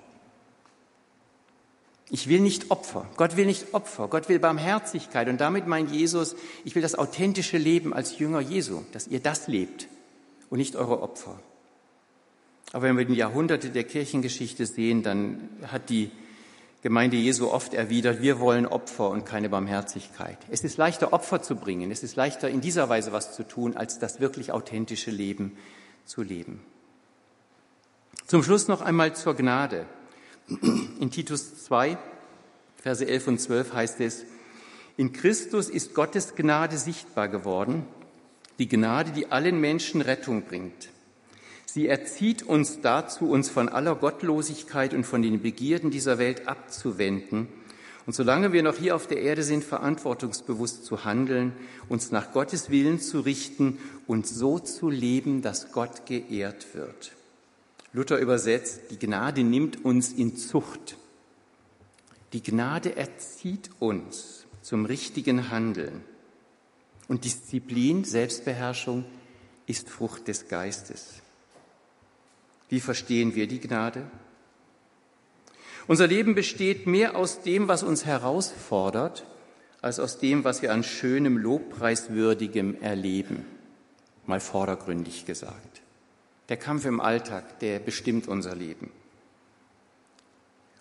Ich 2.09 2.29
will 2.29 2.41
nicht 2.41 2.71
Opfer. 2.71 3.07
Gott 3.17 3.37
will 3.37 3.47
nicht 3.47 3.75
Opfer. 3.75 4.09
Gott 4.09 4.29
will 4.29 4.39
Barmherzigkeit. 4.39 5.29
Und 5.29 5.41
damit 5.41 5.67
meint 5.67 5.91
Jesus, 5.91 6.37
ich 6.65 6.75
will 6.75 6.83
das 6.83 6.95
authentische 6.95 7.59
Leben 7.59 7.93
als 7.93 8.19
Jünger 8.19 8.41
Jesu, 8.41 8.83
dass 8.93 9.09
ihr 9.09 9.21
das 9.21 9.49
lebt 9.49 9.89
und 10.51 10.59
nicht 10.59 10.77
eure 10.77 11.03
Opfer. 11.03 11.41
Aber 12.73 12.85
wenn 12.85 12.99
wir 12.99 13.05
die 13.05 13.15
Jahrhunderte 13.15 13.71
der 13.71 13.85
Kirchengeschichte 13.85 14.67
sehen, 14.67 15.03
dann 15.03 15.49
hat 15.67 15.89
die 15.91 16.11
Gemeinde 16.87 17.17
Jesu 17.17 17.49
oft 17.49 17.75
erwidert, 17.75 18.23
wir 18.23 18.39
wollen 18.39 18.65
Opfer 18.65 19.11
und 19.11 19.27
keine 19.27 19.49
Barmherzigkeit. 19.49 20.39
Es 20.53 20.63
ist 20.63 20.77
leichter, 20.77 21.13
Opfer 21.13 21.43
zu 21.43 21.57
bringen, 21.57 21.91
es 21.91 22.05
ist 22.05 22.15
leichter, 22.15 22.49
in 22.49 22.61
dieser 22.61 22.89
Weise 22.89 23.11
was 23.11 23.35
zu 23.35 23.43
tun, 23.43 23.77
als 23.77 23.99
das 23.99 24.21
wirklich 24.21 24.53
authentische 24.53 25.11
Leben 25.11 25.57
zu 26.05 26.23
leben. 26.23 26.61
Zum 28.29 28.45
Schluss 28.45 28.69
noch 28.69 28.83
einmal 28.83 29.17
zur 29.17 29.35
Gnade. 29.35 29.87
In 31.01 31.11
Titus 31.11 31.65
2, 31.65 31.99
Verse 32.77 33.05
11 33.05 33.27
und 33.27 33.41
12 33.41 33.73
heißt 33.73 34.01
es, 34.01 34.25
in 34.97 35.13
Christus 35.13 35.69
ist 35.69 35.93
Gottes 35.93 36.37
Gnade 36.37 36.79
sichtbar 36.79 37.27
geworden, 37.27 37.85
die 38.61 38.69
Gnade, 38.69 39.11
die 39.11 39.33
allen 39.33 39.61
Menschen 39.61 40.03
Rettung 40.03 40.45
bringt. 40.45 40.91
Sie 41.77 41.89
erzieht 41.89 42.43
uns 42.43 42.81
dazu, 42.81 43.29
uns 43.29 43.51
von 43.51 43.69
aller 43.69 43.97
Gottlosigkeit 43.97 44.95
und 44.95 45.05
von 45.05 45.21
den 45.21 45.43
Begierden 45.43 45.91
dieser 45.91 46.17
Welt 46.17 46.49
abzuwenden 46.49 47.49
und 48.07 48.15
solange 48.15 48.55
wir 48.55 48.63
noch 48.63 48.77
hier 48.77 48.97
auf 48.97 49.07
der 49.07 49.21
Erde 49.21 49.43
sind, 49.43 49.63
verantwortungsbewusst 49.63 50.87
zu 50.87 51.05
handeln, 51.05 51.53
uns 51.91 52.11
nach 52.13 52.33
Gottes 52.33 52.71
Willen 52.71 52.99
zu 52.99 53.21
richten 53.21 53.79
und 54.07 54.27
so 54.27 54.59
zu 54.59 54.89
leben, 54.89 55.43
dass 55.43 55.71
Gott 55.71 56.07
geehrt 56.07 56.75
wird. 56.75 57.13
Luther 57.93 58.21
übersetzt, 58.21 58.81
die 58.91 58.99
Gnade 58.99 59.45
nimmt 59.45 59.85
uns 59.85 60.15
in 60.15 60.35
Zucht. 60.35 60.97
Die 62.33 62.43
Gnade 62.43 62.97
erzieht 62.97 63.69
uns 63.81 64.47
zum 64.63 64.87
richtigen 64.87 65.51
Handeln. 65.51 66.01
Und 67.07 67.27
Disziplin, 67.27 68.05
Selbstbeherrschung 68.05 69.05
ist 69.67 69.91
Frucht 69.91 70.27
des 70.27 70.49
Geistes. 70.49 71.21
Wie 72.69 72.81
verstehen 72.81 73.35
wir 73.35 73.47
die 73.47 73.61
Gnade? 73.61 74.03
Unser 75.87 76.09
Leben 76.09 76.35
besteht 76.35 76.87
mehr 76.87 77.15
aus 77.17 77.43
dem, 77.43 77.69
was 77.69 77.83
uns 77.85 78.05
herausfordert, 78.05 79.25
als 79.81 80.01
aus 80.01 80.19
dem, 80.19 80.43
was 80.43 80.63
wir 80.63 80.73
an 80.73 80.83
schönem, 80.83 81.39
lobpreiswürdigem 81.39 82.81
erleben. 82.81 83.45
Mal 84.27 84.41
vordergründig 84.41 85.27
gesagt. 85.27 85.83
Der 86.49 86.57
Kampf 86.57 86.87
im 86.87 87.01
Alltag, 87.01 87.61
der 87.61 87.79
bestimmt 87.79 88.27
unser 88.27 88.57
Leben. 88.57 88.91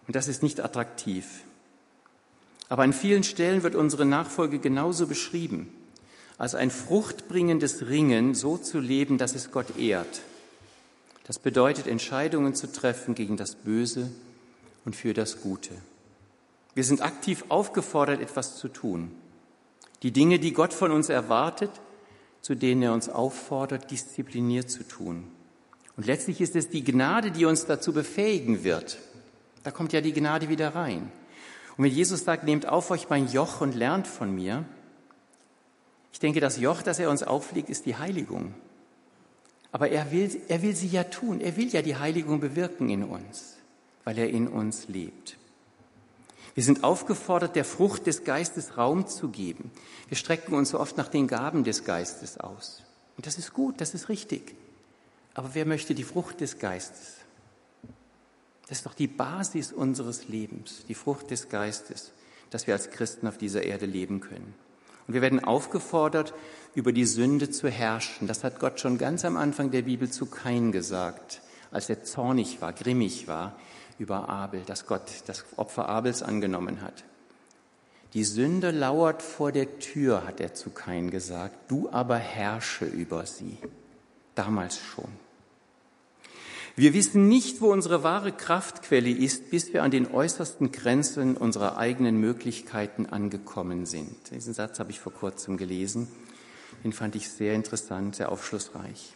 Und 0.08 0.16
das 0.16 0.28
ist 0.28 0.42
nicht 0.42 0.60
attraktiv. 0.60 1.44
Aber 2.68 2.82
an 2.82 2.94
vielen 2.94 3.24
Stellen 3.24 3.62
wird 3.62 3.76
unsere 3.76 4.06
Nachfolge 4.06 4.58
genauso 4.58 5.06
beschrieben, 5.06 5.72
als 6.40 6.56
ein 6.56 6.72
fruchtbringendes 6.72 7.88
Ringen, 7.88 8.34
so 8.34 8.58
zu 8.58 8.80
leben, 8.80 9.20
dass 9.20 9.36
es 9.36 9.52
Gott 9.52 9.78
ehrt 9.78 10.22
das 11.26 11.40
bedeutet, 11.40 11.88
Entscheidungen 11.88 12.56
zu 12.56 12.72
treffen 12.72 13.16
gegen 13.16 13.38
das 13.38 13.56
Böse 13.56 14.12
und 14.86 14.96
für 14.96 15.14
das 15.14 15.42
Gute. 15.42 15.72
Wir 16.74 16.84
sind 16.84 17.02
aktiv 17.02 17.46
aufgefordert, 17.50 18.22
etwas 18.22 18.58
zu 18.58 18.68
tun. 18.68 19.12
Die 20.04 20.12
Dinge, 20.12 20.40
die 20.40 20.54
Gott 20.54 20.74
von 20.74 20.92
uns 20.92 21.10
erwartet, 21.10 21.72
zu 22.42 22.56
denen 22.56 22.84
er 22.84 22.94
uns 22.94 23.10
auffordert, 23.10 23.90
diszipliniert 23.90 24.70
zu 24.70 24.84
tun. 24.84 25.26
Und 25.98 26.06
letztlich 26.06 26.42
ist 26.42 26.56
es 26.56 26.70
die 26.70 26.84
Gnade, 26.84 27.32
die 27.32 27.46
uns 27.46 27.66
dazu 27.66 27.94
befähigen 27.94 28.64
wird, 28.64 29.00
Da 29.66 29.72
kommt 29.72 29.94
ja 29.94 30.02
die 30.02 30.14
Gnade 30.14 30.48
wieder 30.48 30.76
rein. 30.76 31.12
Und 31.76 31.84
wenn 31.84 31.92
Jesus 31.92 32.24
sagt, 32.24 32.44
nehmt 32.44 32.68
auf 32.68 32.92
euch 32.92 33.10
mein 33.10 33.28
Joch 33.28 33.62
und 33.62 33.74
lernt 33.74 34.06
von 34.08 34.34
mir, 34.34 34.64
ich 36.14 36.20
denke, 36.20 36.40
das 36.40 36.60
Joch, 36.60 36.84
das 36.84 37.00
er 37.00 37.10
uns 37.10 37.24
auflegt, 37.24 37.70
ist 37.70 37.88
die 37.88 37.96
Heiligung. 37.96 38.54
Aber 39.76 39.90
er 39.90 40.10
will, 40.14 40.42
er 40.48 40.62
will 40.62 40.74
sie 40.74 40.88
ja 40.88 41.04
tun. 41.04 41.42
Er 41.42 41.58
will 41.58 41.68
ja 41.68 41.82
die 41.82 41.98
Heiligung 41.98 42.40
bewirken 42.40 42.90
in 42.90 43.04
uns, 43.04 43.58
weil 44.06 44.18
er 44.18 44.30
in 44.30 44.48
uns 44.48 44.88
lebt. 44.88 45.36
Wir 46.54 46.64
sind 46.64 46.86
aufgefordert, 46.86 47.58
der 47.58 47.66
Frucht 47.66 48.08
des 48.08 48.24
Geistes 48.24 48.78
Raum 48.78 49.06
zu 49.06 49.28
geben. 49.28 49.72
Wir 50.08 50.16
strecken 50.16 50.56
uns 50.56 50.70
so 50.70 50.80
oft 50.80 50.96
nach 50.96 51.10
den 51.10 51.28
Gaben 51.28 51.66
des 51.66 51.84
Geistes 51.84 52.38
aus. 52.38 52.84
Und 53.18 53.28
das 53.28 53.38
ist 53.38 53.52
gut, 53.52 53.82
das 53.82 53.94
ist 53.94 54.08
richtig. 54.08 54.56
Aber 55.34 55.56
wer 55.56 55.66
möchte 55.66 55.94
die 55.94 56.06
Frucht 56.06 56.40
des 56.40 56.58
Geistes? 56.58 57.16
Das 58.70 58.78
ist 58.78 58.86
doch 58.86 58.94
die 58.94 59.08
Basis 59.08 59.74
unseres 59.74 60.30
Lebens, 60.30 60.86
die 60.88 60.96
Frucht 60.96 61.32
des 61.32 61.50
Geistes, 61.50 62.14
dass 62.50 62.66
wir 62.66 62.76
als 62.76 62.92
Christen 62.92 63.28
auf 63.28 63.38
dieser 63.38 63.64
Erde 63.64 63.88
leben 63.88 64.22
können. 64.22 64.54
Und 65.08 65.14
wir 65.14 65.22
werden 65.22 65.44
aufgefordert, 65.44 66.34
über 66.74 66.92
die 66.92 67.06
Sünde 67.06 67.50
zu 67.50 67.70
herrschen. 67.70 68.28
Das 68.28 68.44
hat 68.44 68.60
Gott 68.60 68.80
schon 68.80 68.98
ganz 68.98 69.24
am 69.26 69.38
Anfang 69.38 69.72
der 69.72 69.84
Bibel 69.84 70.10
zu 70.10 70.26
Kain 70.26 70.72
gesagt, 70.72 71.42
als 71.72 71.90
er 71.90 72.04
zornig 72.04 72.62
war, 72.62 72.74
grimmig 72.74 73.28
war 73.28 73.56
über 73.98 74.30
Abel, 74.30 74.62
dass 74.66 74.86
Gott 74.86 75.24
das 75.26 75.46
Opfer 75.56 75.88
Abels 75.88 76.22
angenommen 76.22 76.82
hat. 76.82 77.04
Die 78.14 78.24
Sünde 78.24 78.72
lauert 78.72 79.22
vor 79.22 79.52
der 79.52 79.80
Tür, 79.80 80.26
hat 80.26 80.40
er 80.40 80.54
zu 80.54 80.70
Kain 80.70 81.12
gesagt, 81.12 81.70
du 81.70 81.90
aber 81.90 82.18
herrsche 82.18 82.86
über 82.86 83.26
sie. 83.26 83.58
Damals 84.36 84.80
schon. 84.80 85.25
Wir 86.78 86.94
wissen 86.94 87.30
nicht, 87.30 87.62
wo 87.62 87.72
unsere 87.72 88.04
wahre 88.04 88.34
Kraftquelle 88.34 89.10
ist, 89.10 89.50
bis 89.50 89.72
wir 89.72 89.82
an 89.82 89.92
den 89.92 90.12
äußersten 90.12 90.74
Grenzen 90.74 91.38
unserer 91.38 91.78
eigenen 91.78 92.18
Möglichkeiten 92.18 93.06
angekommen 93.06 93.86
sind. 93.86 94.32
Diesen 94.32 94.54
Satz 94.54 94.80
habe 94.80 94.92
ich 94.92 95.00
vor 95.00 95.14
kurzem 95.14 95.56
gelesen. 95.56 96.10
Den 96.84 96.92
fand 96.92 97.16
ich 97.16 97.30
sehr 97.30 97.54
interessant, 97.54 98.18
sehr 98.18 98.30
aufschlussreich. 98.30 99.14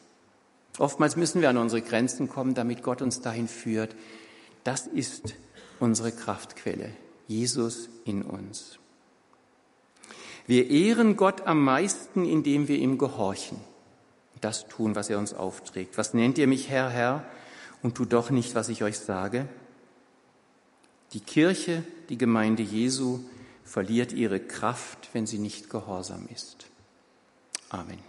Oftmals 0.77 1.17
müssen 1.17 1.41
wir 1.41 1.49
an 1.49 1.57
unsere 1.57 1.81
Grenzen 1.81 2.29
kommen, 2.29 2.53
damit 2.53 2.81
Gott 2.81 3.01
uns 3.01 3.19
dahin 3.19 3.49
führt. 3.49 3.93
Das 4.63 4.87
ist 4.87 5.35
unsere 5.81 6.13
Kraftquelle, 6.13 6.91
Jesus 7.27 7.89
in 8.05 8.21
uns. 8.21 8.79
Wir 10.47 10.69
ehren 10.69 11.17
Gott 11.17 11.45
am 11.45 11.61
meisten, 11.61 12.23
indem 12.23 12.69
wir 12.69 12.77
ihm 12.77 12.97
gehorchen, 12.97 13.59
das 14.39 14.67
tun, 14.69 14.95
was 14.95 15.09
er 15.09 15.19
uns 15.19 15.33
aufträgt. 15.33 15.97
Was 15.97 16.13
nennt 16.13 16.37
ihr 16.37 16.47
mich 16.47 16.69
Herr, 16.69 16.89
Herr? 16.89 17.25
Und 17.81 17.95
tut 17.95 18.13
doch 18.13 18.29
nicht, 18.29 18.55
was 18.55 18.69
ich 18.69 18.83
euch 18.83 18.97
sage? 18.99 19.47
Die 21.13 21.19
Kirche, 21.19 21.83
die 22.09 22.17
Gemeinde 22.17 22.63
Jesu, 22.63 23.19
verliert 23.63 24.13
ihre 24.13 24.39
Kraft, 24.39 25.09
wenn 25.13 25.27
sie 25.27 25.39
nicht 25.39 25.69
gehorsam 25.69 26.27
ist. 26.33 26.67
Amen. 27.69 27.99